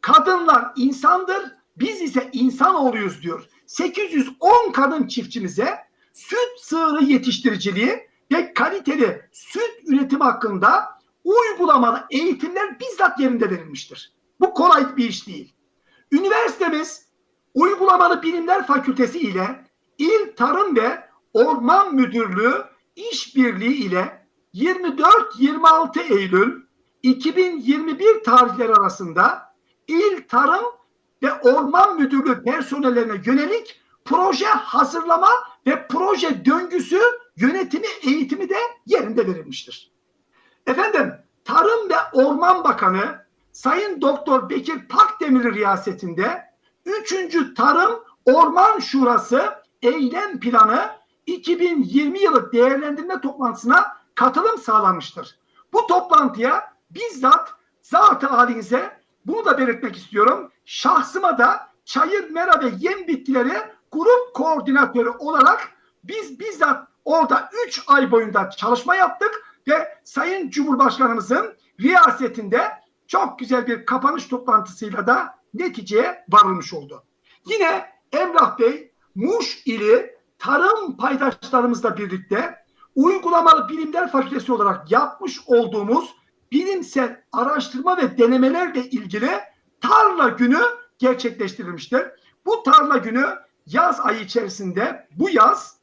[0.00, 1.42] Kadınlar insandır
[1.76, 3.48] biz ise insan oluyoruz diyor.
[3.66, 5.78] 810 kadın çiftçimize
[6.12, 14.12] süt sığırı yetiştiriciliği ve kaliteli süt üretimi hakkında uygulamalı eğitimler bizzat yerinde verilmiştir.
[14.40, 15.54] Bu kolay bir iş değil.
[16.12, 17.07] Üniversitemiz
[17.54, 19.64] Uygulamalı Bilimler Fakültesi ile
[19.98, 22.64] İl Tarım ve Orman Müdürlüğü
[22.96, 26.62] işbirliği ile 24-26 Eylül
[27.02, 29.54] 2021 tarihleri arasında
[29.88, 30.64] İl Tarım
[31.22, 35.30] ve Orman Müdürlüğü personellerine yönelik proje hazırlama
[35.66, 37.00] ve proje döngüsü
[37.36, 39.92] yönetimi eğitimi de yerinde verilmiştir.
[40.66, 46.47] Efendim Tarım ve Orman Bakanı Sayın Doktor Bekir Pakdemir riyasetinde
[46.88, 47.54] 3.
[47.56, 50.90] Tarım Orman Şurası eylem planı
[51.26, 55.38] 2020 yılı değerlendirme toplantısına katılım sağlanmıştır.
[55.72, 60.52] Bu toplantıya bizzat zat halinize bunu da belirtmek istiyorum.
[60.64, 63.62] Şahsıma da çayır, mera ve yem bitkileri
[63.92, 65.68] grup koordinatörü olarak
[66.04, 72.72] biz bizzat orada 3 ay boyunca çalışma yaptık ve Sayın Cumhurbaşkanımızın riyasetinde
[73.06, 77.04] çok güzel bir kapanış toplantısıyla da neticeye varılmış oldu.
[77.46, 86.14] Yine Emrah Bey Muş ili tarım paydaşlarımızla birlikte uygulamalı bilimler fakültesi olarak yapmış olduğumuz
[86.52, 89.30] bilimsel araştırma ve denemelerle ilgili
[89.80, 90.60] tarla günü
[90.98, 92.02] gerçekleştirilmiştir.
[92.46, 93.26] Bu tarla günü
[93.66, 95.78] yaz ayı içerisinde bu yaz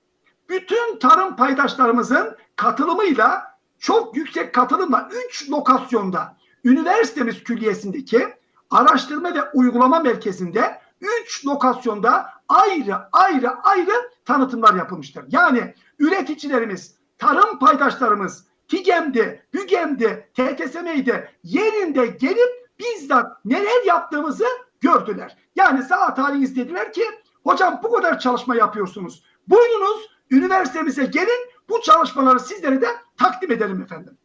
[0.50, 8.34] bütün tarım paydaşlarımızın katılımıyla çok yüksek katılımla 3 lokasyonda üniversitemiz külliyesindeki
[8.76, 10.82] araştırma ve uygulama merkezinde
[11.24, 15.26] 3 lokasyonda ayrı ayrı ayrı tanıtımlar yapılmıştır.
[15.32, 24.46] Yani üreticilerimiz, tarım paydaşlarımız TİGEM'de, BÜGEM'de, TTSM'de yerinde gelip bizzat neler yaptığımızı
[24.82, 25.38] gördüler.
[25.56, 27.04] Yani saat haliniz dediler ki
[27.44, 29.24] hocam bu kadar çalışma yapıyorsunuz.
[29.48, 34.18] Buyurunuz üniversitemize gelin bu çalışmaları sizlere de takdim edelim efendim.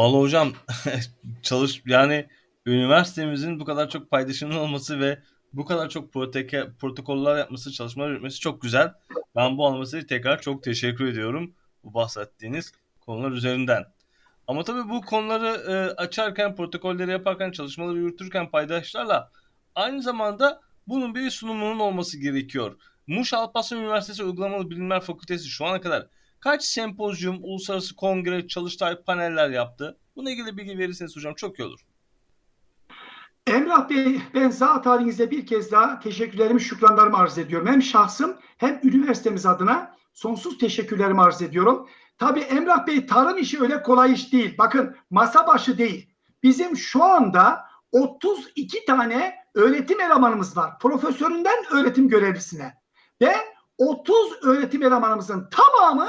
[0.00, 0.52] Vallahi hocam
[1.42, 2.28] çalış yani
[2.66, 5.18] üniversitemizin bu kadar çok paydaşının olması ve
[5.52, 8.94] bu kadar çok proteke, protokoller yapması, çalışmalar yürütmesi çok güzel.
[9.36, 13.84] Ben bu anlaması tekrar çok teşekkür ediyorum bu bahsettiğiniz konular üzerinden.
[14.46, 19.30] Ama tabii bu konuları e, açarken, protokolleri yaparken, çalışmaları yürütürken paydaşlarla
[19.74, 22.76] aynı zamanda bunun bir sunumunun olması gerekiyor.
[23.06, 26.06] Muş Alparslan Üniversitesi Uygulamalı Bilimler Fakültesi şu ana kadar
[26.40, 29.98] kaç sempozyum, uluslararası kongre, çalıştay, paneller yaptı?
[30.16, 31.80] Bununla ilgili bilgi verirseniz hocam çok iyi olur.
[33.46, 37.68] Emrah Bey, ben zat halinize bir kez daha teşekkürlerimi, şükranlarımı arz ediyorum.
[37.68, 41.88] Hem şahsım hem üniversitemiz adına sonsuz teşekkürlerimi arz ediyorum.
[42.18, 44.54] Tabii Emrah Bey tarım işi öyle kolay iş değil.
[44.58, 46.10] Bakın masa başı değil.
[46.42, 50.78] Bizim şu anda 32 tane öğretim elemanımız var.
[50.78, 52.74] Profesöründen öğretim görevlisine.
[53.22, 53.34] Ve
[53.78, 56.08] 30 öğretim elemanımızın tamamı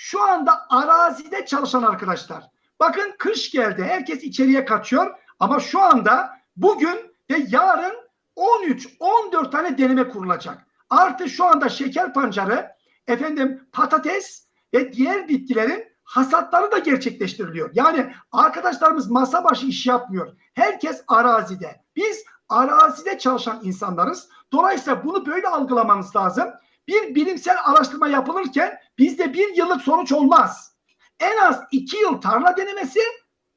[0.00, 2.44] şu anda arazide çalışan arkadaşlar.
[2.80, 3.82] Bakın kış geldi.
[3.82, 5.18] Herkes içeriye kaçıyor.
[5.40, 7.94] Ama şu anda bugün ve yarın
[8.36, 10.66] 13-14 tane deneme kurulacak.
[10.90, 12.68] Artı şu anda şeker pancarı,
[13.06, 17.70] efendim patates ve diğer bitkilerin hasatları da gerçekleştiriliyor.
[17.74, 20.32] Yani arkadaşlarımız masa başı iş yapmıyor.
[20.54, 21.84] Herkes arazide.
[21.96, 24.28] Biz arazide çalışan insanlarız.
[24.52, 26.48] Dolayısıyla bunu böyle algılamanız lazım.
[26.88, 30.76] Bir bilimsel araştırma yapılırken bizde bir yıllık sonuç olmaz.
[31.20, 33.00] En az iki yıl tarla denemesi,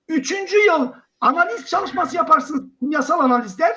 [0.07, 3.75] üçüncü yıl analiz çalışması yaparsınız, kimyasal analizler.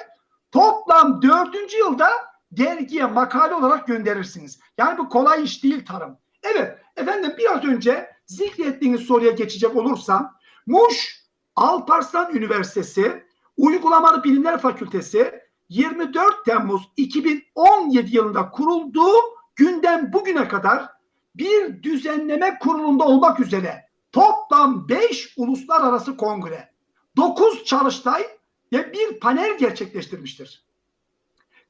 [0.52, 2.08] Toplam dördüncü yılda
[2.52, 4.60] dergiye makale olarak gönderirsiniz.
[4.78, 6.18] Yani bu kolay iş değil tarım.
[6.42, 10.34] Evet efendim biraz önce zikrettiğiniz soruya geçecek olursam
[10.66, 11.24] Muş
[11.56, 13.24] Alparslan Üniversitesi
[13.56, 19.16] Uygulamalı Bilimler Fakültesi 24 Temmuz 2017 yılında kurulduğu
[19.56, 20.93] günden bugüne kadar
[21.34, 26.72] bir düzenleme kurulunda olmak üzere toplam 5 uluslararası kongre,
[27.16, 28.26] 9 çalıştay
[28.72, 30.64] ve bir panel gerçekleştirmiştir.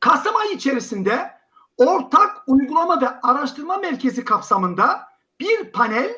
[0.01, 1.31] Kasım ayı içerisinde
[1.77, 5.01] ortak uygulama ve araştırma merkezi kapsamında
[5.41, 6.11] bir panel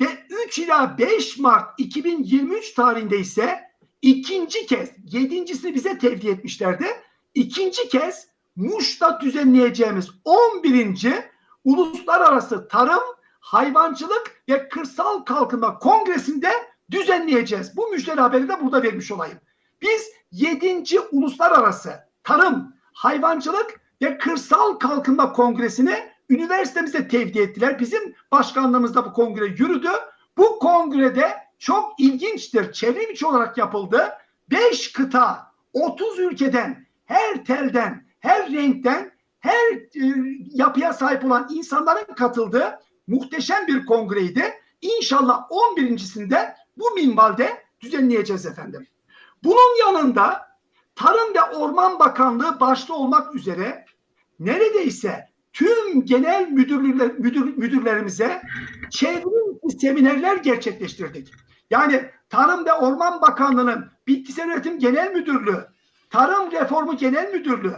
[0.00, 0.06] ve
[0.46, 3.60] 3 ila 5 Mart 2023 tarihinde ise
[4.02, 6.86] ikinci kez, yedincisini bize tevdi etmişlerdi.
[7.34, 11.12] İkinci kez Muş'ta düzenleyeceğimiz 11.
[11.64, 13.02] Uluslararası Tarım,
[13.40, 16.50] Hayvancılık ve Kırsal Kalkınma Kongresi'nde
[16.90, 17.76] düzenleyeceğiz.
[17.76, 19.38] Bu müjdeli haberi de burada vermiş olayım.
[19.82, 21.00] Biz 7.
[21.12, 27.78] Uluslararası Tarım, Hayvancılık ve Kırsal Kalkınma Kongresi'ni üniversitemize tevdi ettiler.
[27.78, 29.90] Bizim başkanlığımızda bu kongre yürüdü.
[30.36, 32.72] Bu kongrede çok ilginçtir.
[32.72, 34.12] Çevrim içi olarak yapıldı.
[34.50, 40.14] 5 kıta, 30 ülkeden, her telden, her renkten, her e,
[40.54, 44.54] yapıya sahip olan insanların katıldığı muhteşem bir kongreydi.
[44.80, 48.86] İnşallah 11.sinde bu minvalde düzenleyeceğiz efendim.
[49.44, 50.48] Bunun yanında
[50.96, 53.84] Tarım ve Orman Bakanlığı başta olmak üzere
[54.40, 58.42] neredeyse tüm genel müdürler, müdür, müdürlerimize
[58.90, 61.32] çevrim seminerler gerçekleştirdik.
[61.70, 65.66] Yani Tarım ve Orman Bakanlığı'nın Bitkisel Üretim Genel Müdürlüğü,
[66.10, 67.76] Tarım Reformu Genel Müdürlüğü,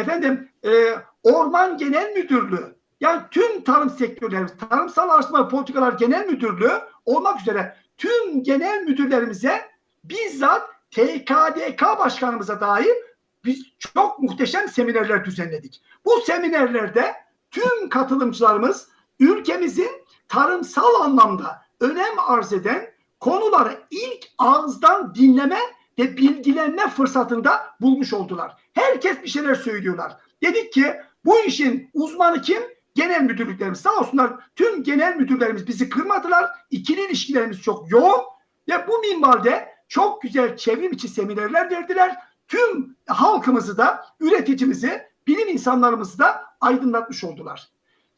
[0.00, 7.40] efendim e, Orman Genel Müdürlüğü, yani tüm tarım sektörlerimiz, Tarımsal Araştırma Politikalar Genel Müdürlüğü olmak
[7.40, 9.70] üzere tüm genel müdürlerimize
[10.04, 12.96] bizzat TKDK başkanımıza dair
[13.44, 15.82] biz çok muhteşem seminerler düzenledik.
[16.04, 17.14] Bu seminerlerde
[17.50, 18.88] tüm katılımcılarımız
[19.18, 19.90] ülkemizin
[20.28, 22.90] tarımsal anlamda önem arz eden
[23.20, 25.60] konuları ilk ağızdan dinleme
[25.98, 28.56] ve bilgilenme fırsatında bulmuş oldular.
[28.72, 30.16] Herkes bir şeyler söylüyorlar.
[30.42, 32.62] Dedik ki bu işin uzmanı kim?
[32.94, 33.80] Genel müdürlüklerimiz.
[33.80, 36.50] Sağ olsunlar tüm genel müdürlerimiz bizi kırmadılar.
[36.70, 38.20] İkili ilişkilerimiz çok yoğun
[38.68, 42.16] ve bu minvalde çok güzel çevrim içi seminerler verdiler.
[42.48, 47.68] Tüm halkımızı da, üreticimizi, bilim insanlarımızı da aydınlatmış oldular.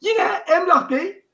[0.01, 1.25] Yine Emrah Bey,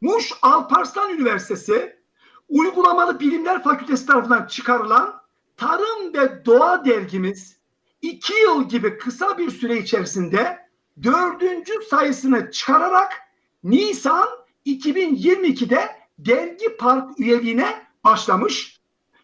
[0.00, 2.00] Muş Alparslan Üniversitesi
[2.48, 5.19] Uygulamalı Bilimler Fakültesi tarafından çıkarılan
[5.60, 7.56] Tarım ve Doğa dergimiz
[8.02, 10.58] iki yıl gibi kısa bir süre içerisinde
[11.02, 13.12] dördüncü sayısını çıkararak
[13.64, 14.28] Nisan
[14.66, 18.80] 2022'de dergi park üyeliğine başlamış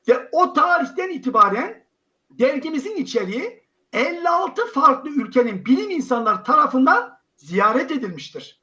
[0.09, 1.85] ve o tarihten itibaren
[2.31, 3.63] dergimizin içeriği
[3.93, 8.61] 56 farklı ülkenin bilim insanları tarafından ziyaret edilmiştir.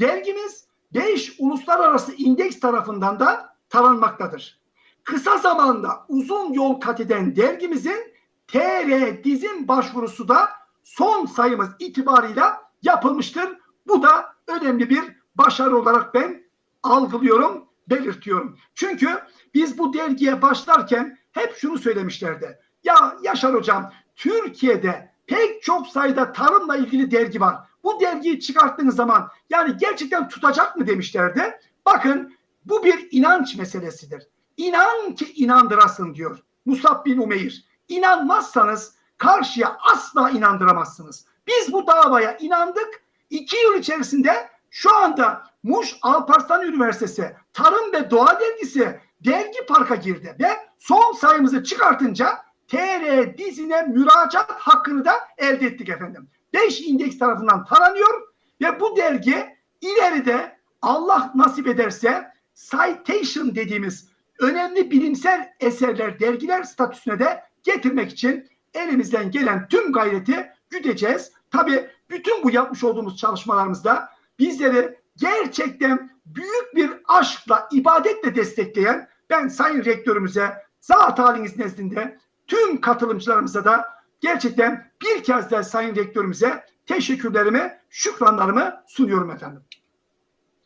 [0.00, 0.64] Dergimiz
[0.94, 4.63] 5 uluslararası indeks tarafından da taranmaktadır.
[5.04, 8.14] Kısa zamanda uzun yol kat eden dergimizin
[8.46, 10.48] TR dizim başvurusu da
[10.84, 13.58] son sayımız itibarıyla yapılmıştır.
[13.86, 15.02] Bu da önemli bir
[15.34, 16.44] başarı olarak ben
[16.82, 18.58] algılıyorum belirtiyorum.
[18.74, 19.08] Çünkü
[19.54, 22.58] biz bu dergiye başlarken hep şunu söylemişlerdi.
[22.84, 27.56] Ya Yaşar Hocam Türkiye'de pek çok sayıda tarımla ilgili dergi var.
[27.84, 31.60] Bu dergiyi çıkarttığınız zaman yani gerçekten tutacak mı demişlerdi.
[31.86, 32.34] Bakın
[32.64, 34.28] bu bir inanç meselesidir.
[34.56, 37.64] İnan ki inandırasın diyor Musab bin Umeyr.
[37.88, 41.26] İnanmazsanız karşıya asla inandıramazsınız.
[41.46, 43.02] Biz bu davaya inandık.
[43.30, 50.36] İki yıl içerisinde şu anda Muş Alparslan Üniversitesi Tarım ve Doğa Dergisi dergi parka girdi
[50.40, 50.48] ve
[50.78, 56.28] son sayımızı çıkartınca TR dizine müracaat hakkını da elde ettik efendim.
[56.52, 58.22] 5 indeks tarafından taranıyor
[58.60, 64.08] ve bu dergi ileride Allah nasip ederse citation dediğimiz
[64.44, 71.32] önemli bilimsel eserler, dergiler statüsüne de getirmek için elimizden gelen tüm gayreti güdeceğiz.
[71.50, 79.84] Tabii bütün bu yapmış olduğumuz çalışmalarımızda bizleri gerçekten büyük bir aşkla, ibadetle destekleyen ben Sayın
[79.84, 83.84] Rektörümüze zat haliniz nezdinde tüm katılımcılarımıza da
[84.20, 89.62] gerçekten bir kez daha Sayın Rektörümüze teşekkürlerimi, şükranlarımı sunuyorum efendim.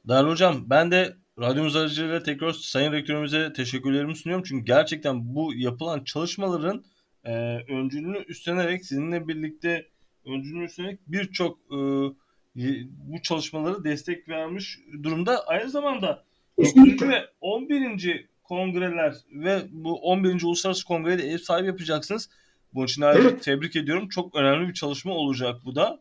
[0.05, 4.45] Değerli hocam ben de radyomuz aracılığıyla tekrar Sayın Rektörümüze teşekkürlerimi sunuyorum.
[4.49, 6.84] Çünkü gerçekten bu yapılan çalışmaların
[7.24, 7.32] e,
[7.72, 9.89] öncülüğünü üstlenerek sizinle birlikte
[10.26, 11.78] öncülüğünü üstlenerek birçok e,
[12.89, 15.47] bu çalışmaları destek vermiş durumda.
[15.47, 16.24] Aynı zamanda
[16.59, 17.03] 9.
[17.03, 18.28] ve 11.
[18.45, 20.43] kongreler ve bu 11.
[20.43, 22.30] Uluslararası Kongre'de ev sahibi yapacaksınız.
[22.74, 23.43] Bunun için ayrıca evet.
[23.43, 24.09] tebrik ediyorum.
[24.09, 26.01] Çok önemli bir çalışma olacak bu da.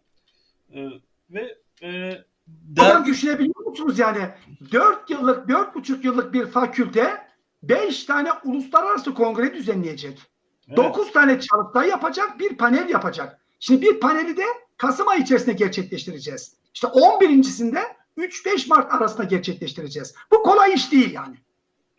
[0.73, 0.89] Ee,
[1.29, 3.05] ve e, der...
[3.05, 4.29] düşünebiliyor musunuz yani?
[4.71, 7.27] 4 yıllık, 4,5 yıllık bir fakülte
[7.63, 10.19] 5 tane uluslararası kongre düzenleyecek.
[10.67, 10.77] Evet.
[10.77, 13.39] 9 tane çalıştay yapacak, bir panel yapacak.
[13.59, 14.43] Şimdi bir paneli de
[14.77, 16.57] Kasım ayı içerisinde gerçekleştireceğiz.
[16.73, 17.83] İşte 11.sinde
[18.17, 20.15] 3-5 Mart arasında gerçekleştireceğiz.
[20.31, 21.35] Bu kolay iş değil yani.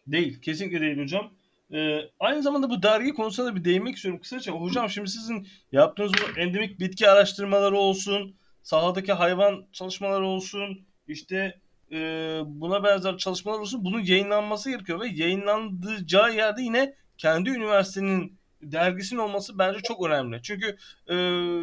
[0.07, 0.41] Değil.
[0.41, 1.31] Kesinlikle değil hocam.
[1.73, 4.53] Ee, aynı zamanda bu dergi konusunda da bir değinmek istiyorum kısaca.
[4.53, 11.61] Hocam şimdi sizin yaptığınız bu endemik bitki araştırmaları olsun, sahadaki hayvan çalışmaları olsun, işte
[11.93, 11.99] e,
[12.47, 13.85] buna benzer çalışmalar olsun.
[13.85, 20.41] Bunun yayınlanması gerekiyor ve yayınlandığı yerde yine kendi üniversitenin dergisinin olması bence çok önemli.
[20.43, 20.67] Çünkü
[21.07, 21.15] e,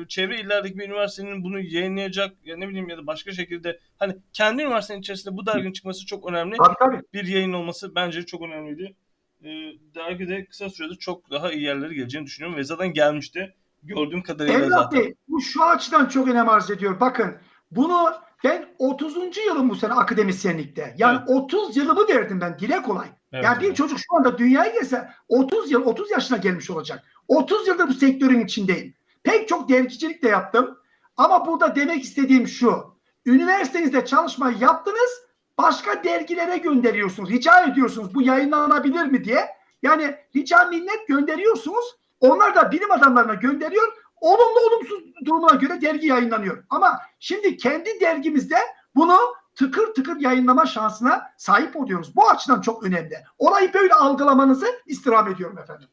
[0.07, 4.61] çevre illerdeki bir üniversitenin bunu yayınlayacak ya ne bileyim ya da başka şekilde hani kendi
[4.61, 6.57] üniversitenin içerisinde bu derginin çıkması çok önemli.
[6.57, 7.01] Tabii, tabii.
[7.13, 8.95] Bir yayın olması bence çok önemliydi.
[9.43, 9.49] E,
[9.95, 13.55] dergi de kısa sürede çok daha iyi yerlere geleceğini düşünüyorum ve zaten gelmişti.
[13.84, 14.99] Gördüğüm kadarıyla Evlat zaten.
[14.99, 16.99] Bey, bu şu açıdan çok önem arz ediyor.
[16.99, 17.38] Bakın
[17.71, 18.13] bunu
[18.45, 19.37] ben 30.
[19.37, 20.95] yılım bu sene akademisyenlikte.
[20.97, 21.37] Yani evet.
[21.37, 23.07] 30 yılımı verdim ben dile kolay.
[23.33, 23.77] Evet, yani bir evet.
[23.77, 27.03] çocuk şu anda dünyaya gelse 30 yıl 30 yaşına gelmiş olacak.
[27.27, 28.93] 30 yıldır bu sektörün içindeyim.
[29.23, 30.77] Pek çok dergicilik de yaptım.
[31.17, 32.95] Ama burada demek istediğim şu.
[33.25, 35.25] Üniversitenizde çalışma yaptınız.
[35.57, 37.29] Başka dergilere gönderiyorsunuz.
[37.29, 39.47] Rica ediyorsunuz bu yayınlanabilir mi diye.
[39.81, 41.85] Yani rica minnet gönderiyorsunuz.
[42.19, 43.93] Onlar da bilim adamlarına gönderiyor.
[44.22, 46.63] Olumlu olumsuz durumuna göre dergi yayınlanıyor.
[46.70, 48.57] Ama şimdi kendi dergimizde
[48.95, 49.18] bunu
[49.55, 52.16] tıkır tıkır yayınlama şansına sahip oluyoruz.
[52.16, 53.16] Bu açıdan çok önemli.
[53.38, 55.88] Orayı böyle algılamanızı istirham ediyorum efendim.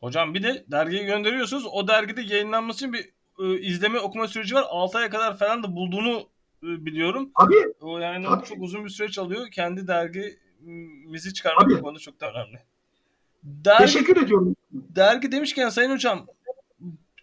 [0.00, 1.66] Hocam bir de dergiyi gönderiyorsunuz.
[1.72, 4.64] O dergide yayınlanması için bir e, izleme okuma süreci var.
[4.68, 6.18] 6 aya kadar falan da bulduğunu
[6.62, 7.30] e, biliyorum.
[7.40, 7.74] Tabii.
[7.80, 8.44] O yani tabii.
[8.44, 9.50] çok uzun bir süreç alıyor.
[9.50, 11.78] Kendi dergimizi çıkarmak tabii.
[11.78, 12.58] bu konuda çok da önemli.
[13.42, 14.56] Dergi, Teşekkür ediyorum.
[14.72, 16.26] Dergi demişken Sayın Hocam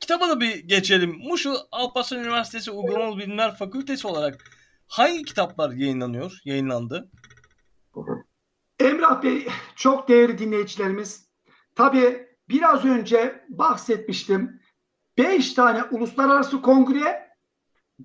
[0.05, 1.17] kitaba da bir geçelim.
[1.23, 4.43] Muşu Alparslan Üniversitesi Uygulamalı Bilimler Fakültesi olarak
[4.87, 7.11] hangi kitaplar yayınlanıyor, yayınlandı?
[8.79, 11.27] Emrah Bey, çok değerli dinleyicilerimiz.
[11.75, 14.61] Tabii biraz önce bahsetmiştim.
[15.17, 17.29] 5 tane uluslararası kongre,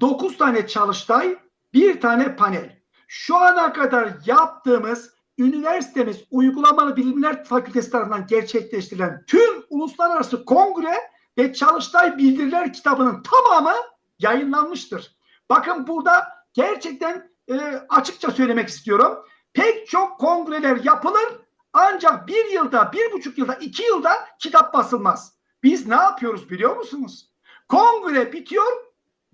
[0.00, 1.38] 9 tane çalıştay,
[1.74, 2.80] bir tane panel.
[3.08, 10.94] Şu ana kadar yaptığımız üniversitemiz Uygulamalı Bilimler Fakültesi tarafından gerçekleştirilen tüm uluslararası kongre
[11.40, 13.74] ve çalıştay bildiriler kitabının tamamı
[14.18, 15.16] yayınlanmıştır.
[15.50, 17.54] Bakın burada gerçekten e,
[17.88, 19.18] açıkça söylemek istiyorum.
[19.52, 21.40] Pek çok kongreler yapılır
[21.72, 25.32] ancak bir yılda, bir buçuk yılda, iki yılda kitap basılmaz.
[25.62, 27.30] Biz ne yapıyoruz biliyor musunuz?
[27.68, 28.72] Kongre bitiyor,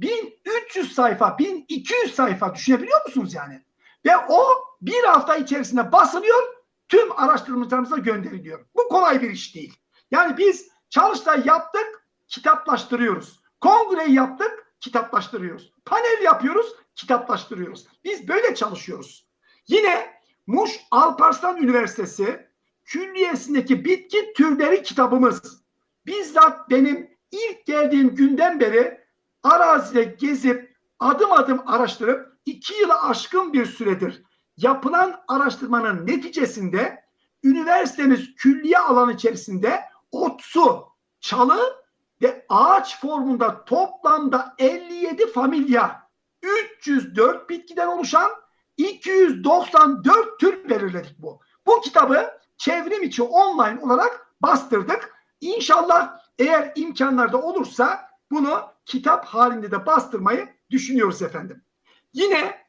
[0.01, 3.63] 1300 sayfa, 1200 sayfa düşünebiliyor musunuz yani?
[4.07, 4.47] Ve o
[4.81, 6.43] bir hafta içerisinde basılıyor,
[6.89, 8.67] tüm araştırmacılarımıza gönderiliyor.
[8.77, 9.79] Bu kolay bir iş değil.
[10.11, 11.96] Yani biz çalıştay yaptık,
[12.29, 13.41] kitaplaştırıyoruz.
[13.61, 15.72] Kongreyi yaptık, kitaplaştırıyoruz.
[15.85, 17.87] Panel yapıyoruz, kitaplaştırıyoruz.
[18.05, 19.27] Biz böyle çalışıyoruz.
[19.68, 22.49] Yine Muş Alparslan Üniversitesi
[22.85, 25.62] külliyesindeki bitki türleri kitabımız.
[26.07, 29.01] Bizzat benim ilk geldiğim günden beri
[29.43, 34.22] arazide gezip adım adım araştırıp iki yılı aşkın bir süredir
[34.57, 37.05] yapılan araştırmanın neticesinde
[37.45, 40.87] üniversitemiz külliye alanı içerisinde otsu,
[41.20, 41.86] çalı
[42.23, 46.11] ve ağaç formunda toplamda 57 familya
[46.43, 48.31] 304 bitkiden oluşan
[48.77, 51.41] 294 tür belirledik bu.
[51.67, 55.14] Bu kitabı çevrim içi online olarak bastırdık.
[55.41, 61.64] İnşallah eğer imkanlarda olursa bunu kitap halinde de bastırmayı düşünüyoruz efendim.
[62.12, 62.67] Yine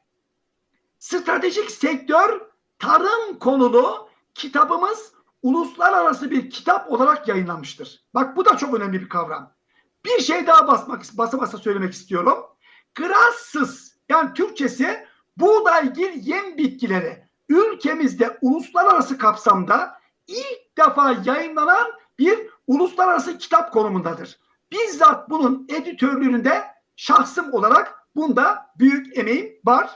[0.98, 2.40] stratejik sektör
[2.78, 5.12] tarım konulu kitabımız
[5.42, 8.04] uluslararası bir kitap olarak yayınlanmıştır.
[8.14, 9.52] Bak bu da çok önemli bir kavram.
[10.04, 12.38] Bir şey daha basmak basa basa söylemek istiyorum.
[12.94, 21.86] Grasses yani Türkçesi buğdaygil yem bitkileri ülkemizde uluslararası kapsamda ilk defa yayınlanan
[22.18, 24.38] bir uluslararası kitap konumundadır.
[24.72, 26.64] Bizzat bunun editörlüğünde
[26.96, 29.90] şahsım olarak bunda büyük emeğim var.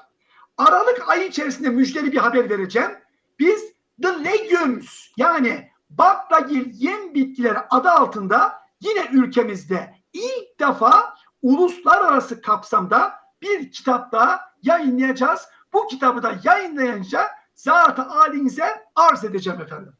[0.57, 2.91] Aralık ayı içerisinde müjdeli bir haber vereceğim.
[3.39, 3.72] Biz
[4.03, 13.71] The Legumes yani baklagil yem bitkileri adı altında yine ülkemizde ilk defa uluslararası kapsamda bir
[13.73, 15.49] kitap daha yayınlayacağız.
[15.73, 17.21] Bu kitabı da yayınlayınca
[17.55, 19.93] zat-ı halinize arz edeceğim efendim.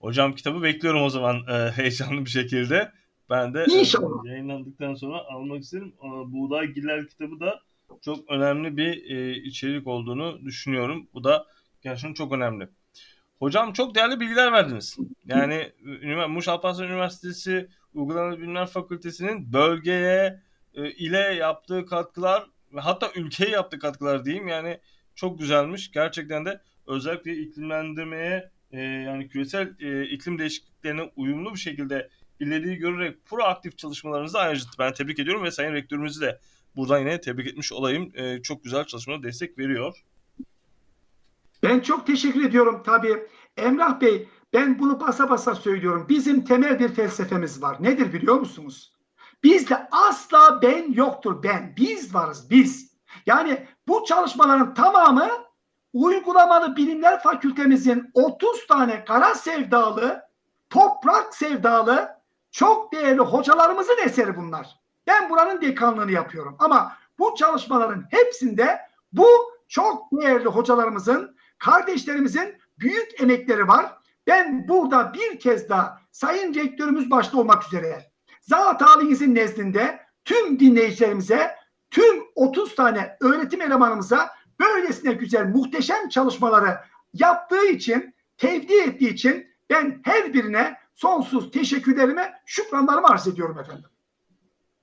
[0.00, 2.92] Hocam kitabı bekliyorum o zaman e, heyecanlı bir şekilde.
[3.30, 4.26] Ben de İnşallah.
[4.26, 5.94] E, yayınlandıktan sonra almak isterim.
[5.98, 7.60] E, Buğday Giller kitabı da
[8.04, 11.08] çok önemli bir e, içerik olduğunu düşünüyorum.
[11.14, 11.46] Bu da
[11.82, 12.68] gerçekten çok önemli.
[13.42, 14.96] Hocam çok değerli bilgiler verdiniz.
[15.26, 15.72] Yani
[16.28, 20.42] Muş Alparslan Üniversitesi Uygulamalı Bilimler Fakültesi'nin bölgeye,
[20.74, 24.48] e, ile yaptığı katkılar hatta ülkeye yaptığı katkılar diyeyim.
[24.48, 24.80] Yani
[25.14, 25.90] çok güzelmiş.
[25.92, 32.08] Gerçekten de özellikle iklimlendirmeye e, yani küresel e, iklim değişikliklerine uyumlu bir şekilde
[32.40, 36.38] ileriyi görerek proaktif çalışmalarınızı ayrıca ben tebrik ediyorum ve Sayın Rektörümüzü de
[36.76, 38.12] buradan yine tebrik etmiş olayım.
[38.42, 40.04] Çok güzel çalışmalara destek veriyor.
[41.62, 43.26] Ben çok teşekkür ediyorum tabii.
[43.56, 46.06] Emrah Bey ben bunu basa basa söylüyorum.
[46.08, 47.76] Bizim temel bir felsefemiz var.
[47.80, 48.92] Nedir biliyor musunuz?
[49.42, 51.74] Bizde asla ben yoktur ben.
[51.76, 52.92] Biz varız biz.
[53.26, 55.28] Yani bu çalışmaların tamamı
[55.92, 60.22] uygulamalı bilimler fakültemizin 30 tane kara sevdalı,
[60.70, 62.08] toprak sevdalı,
[62.50, 64.80] çok değerli hocalarımızın eseri bunlar.
[65.06, 66.56] Ben buranın dekanlığını yapıyorum.
[66.58, 68.80] Ama bu çalışmaların hepsinde
[69.12, 69.26] bu
[69.68, 73.92] çok değerli hocalarımızın, kardeşlerimizin büyük emekleri var.
[74.26, 78.10] Ben burada bir kez daha Sayın Rektörümüz başta olmak üzere
[78.40, 78.82] zat
[79.20, 81.50] nezdinde tüm dinleyicilerimize,
[81.90, 86.78] tüm 30 tane öğretim elemanımıza böylesine güzel, muhteşem çalışmaları
[87.14, 93.90] yaptığı için, tevdi ettiği için ben her birine sonsuz teşekkürlerimi, şükranlarımı arz ediyorum efendim.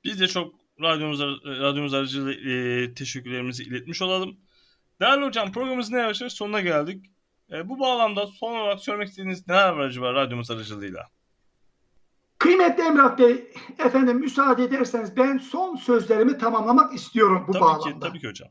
[0.04, 4.38] Biz de çok radyomuz, radyomuz aracılığıyla e, teşekkürlerimizi iletmiş olalım.
[5.02, 7.06] Değerli hocam programımızın yavaş sonuna geldik.
[7.52, 11.08] E, bu bağlamda son olarak söylemek istediğiniz neler var acaba radyomuz aracılığıyla?
[12.38, 17.89] Kıymetli Emrah Bey, efendim müsaade ederseniz ben son sözlerimi tamamlamak istiyorum bu tabii bağlamda.
[17.89, 18.50] Ki, tabii ki hocam.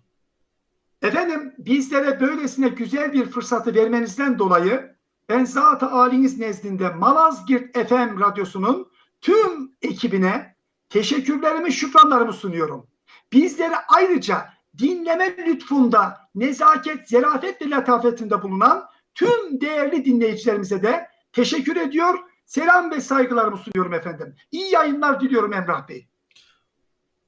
[1.03, 4.97] Efendim bizlere böylesine güzel bir fırsatı vermenizden dolayı
[5.29, 8.91] ben zat-ı aliniz nezdinde Malazgirt FM radyosunun
[9.21, 10.57] tüm ekibine
[10.89, 12.87] teşekkürlerimi, şükranlarımı sunuyorum.
[13.33, 22.19] Bizleri ayrıca dinleme lütfunda, nezaket, zerafet ve latafetinde bulunan tüm değerli dinleyicilerimize de teşekkür ediyor.
[22.47, 24.37] Selam ve saygılarımı sunuyorum efendim.
[24.53, 26.09] İyi yayınlar diliyorum Emrah Bey.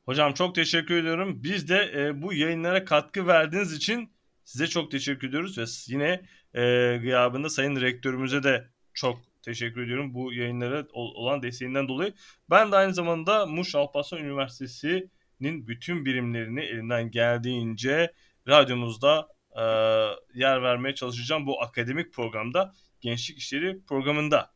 [0.05, 1.43] Hocam çok teşekkür ediyorum.
[1.43, 4.13] Biz de e, bu yayınlara katkı verdiğiniz için
[4.45, 6.23] size çok teşekkür ediyoruz ve yine
[6.55, 12.13] e, gıyabında Sayın Rektörümüze de çok teşekkür ediyorum bu yayınlara olan desteğinden dolayı.
[12.51, 14.19] Ben de aynı zamanda Muş Alparslan
[15.41, 18.13] Üniversitesi'nin bütün birimlerini elinden geldiğince
[18.49, 19.63] radyomuzda e,
[20.35, 24.51] yer vermeye çalışacağım bu akademik programda Gençlik İşleri programında.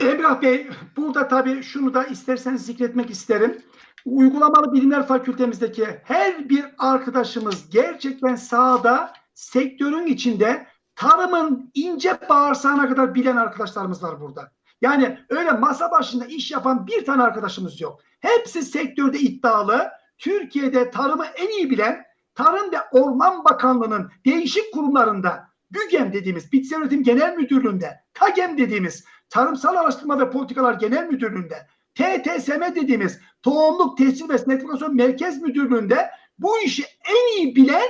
[0.00, 0.66] Emrah Bey
[0.96, 3.62] burada tabii şunu da isterseniz zikretmek isterim.
[4.04, 13.36] Uygulamalı Bilimler Fakültemizdeki her bir arkadaşımız gerçekten sahada sektörün içinde tarımın ince bağırsağına kadar bilen
[13.36, 14.52] arkadaşlarımız var burada.
[14.80, 18.00] Yani öyle masa başında iş yapan bir tane arkadaşımız yok.
[18.20, 19.90] Hepsi sektörde iddialı.
[20.18, 22.04] Türkiye'de tarımı en iyi bilen
[22.34, 29.76] Tarım ve Orman Bakanlığı'nın değişik kurumlarında BÜGEM dediğimiz Bitkisel Üretim Genel Müdürlüğü'nde, TAGEM dediğimiz Tarımsal
[29.76, 36.84] Araştırma ve Politikalar Genel Müdürlüğü'nde, TTSM dediğimiz Tohumluk Tescil ve Sertifikasyon Merkez Müdürlüğü'nde bu işi
[37.08, 37.88] en iyi bilen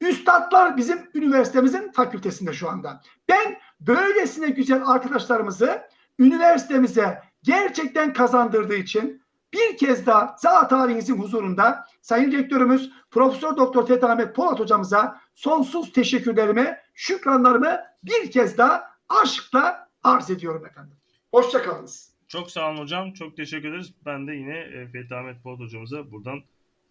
[0.00, 3.00] üstadlar bizim üniversitemizin fakültesinde şu anda.
[3.28, 5.82] Ben böylesine güzel arkadaşlarımızı
[6.18, 9.22] üniversitemize gerçekten kazandırdığı için
[9.52, 15.92] bir kez daha zat tarihinizin huzurunda Sayın Rektörümüz Profesör Doktor Fethi Ahmet Polat hocamıza sonsuz
[15.92, 20.96] teşekkürlerimi, şükranlarımı bir kez daha aşkla arz ediyorum efendim.
[21.30, 22.12] Hoşçakalınız.
[22.28, 23.12] Çok sağ olun hocam.
[23.12, 23.92] Çok teşekkür ederiz.
[24.06, 26.40] Ben de yine e, Fethi Ahmet Polat hocamıza buradan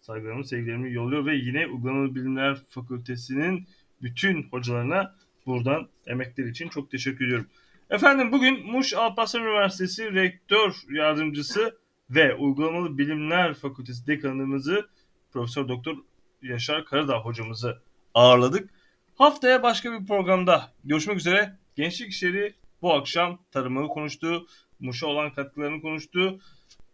[0.00, 3.66] saygılarımı, sevgilerimi yolluyor ve yine Uygulamalı Bilimler Fakültesi'nin
[4.02, 5.14] bütün hocalarına
[5.46, 7.46] buradan emekleri için çok teşekkür ediyorum.
[7.92, 11.78] Efendim bugün Muş Alparslan Üniversitesi Rektör Yardımcısı
[12.10, 14.88] ve Uygulamalı Bilimler Fakültesi Dekanımızı
[15.32, 15.96] Profesör Doktor
[16.42, 17.82] Yaşar Karadağ hocamızı
[18.14, 18.70] ağırladık.
[19.14, 21.58] Haftaya başka bir programda görüşmek üzere.
[21.76, 24.46] Gençlik İşleri bu akşam tarımı konuştu,
[24.80, 26.38] Muş'a olan katkılarını konuştu.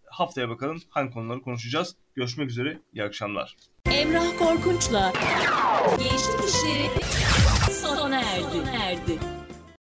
[0.07, 1.97] Haftaya bakalım hangi konuları konuşacağız.
[2.15, 3.57] Görüşmek üzere, iyi akşamlar.
[3.91, 5.13] Emrah Korkunç'la
[5.99, 7.05] Gençlik İşleri
[7.73, 8.71] sona erdi.
[8.83, 9.38] erdi.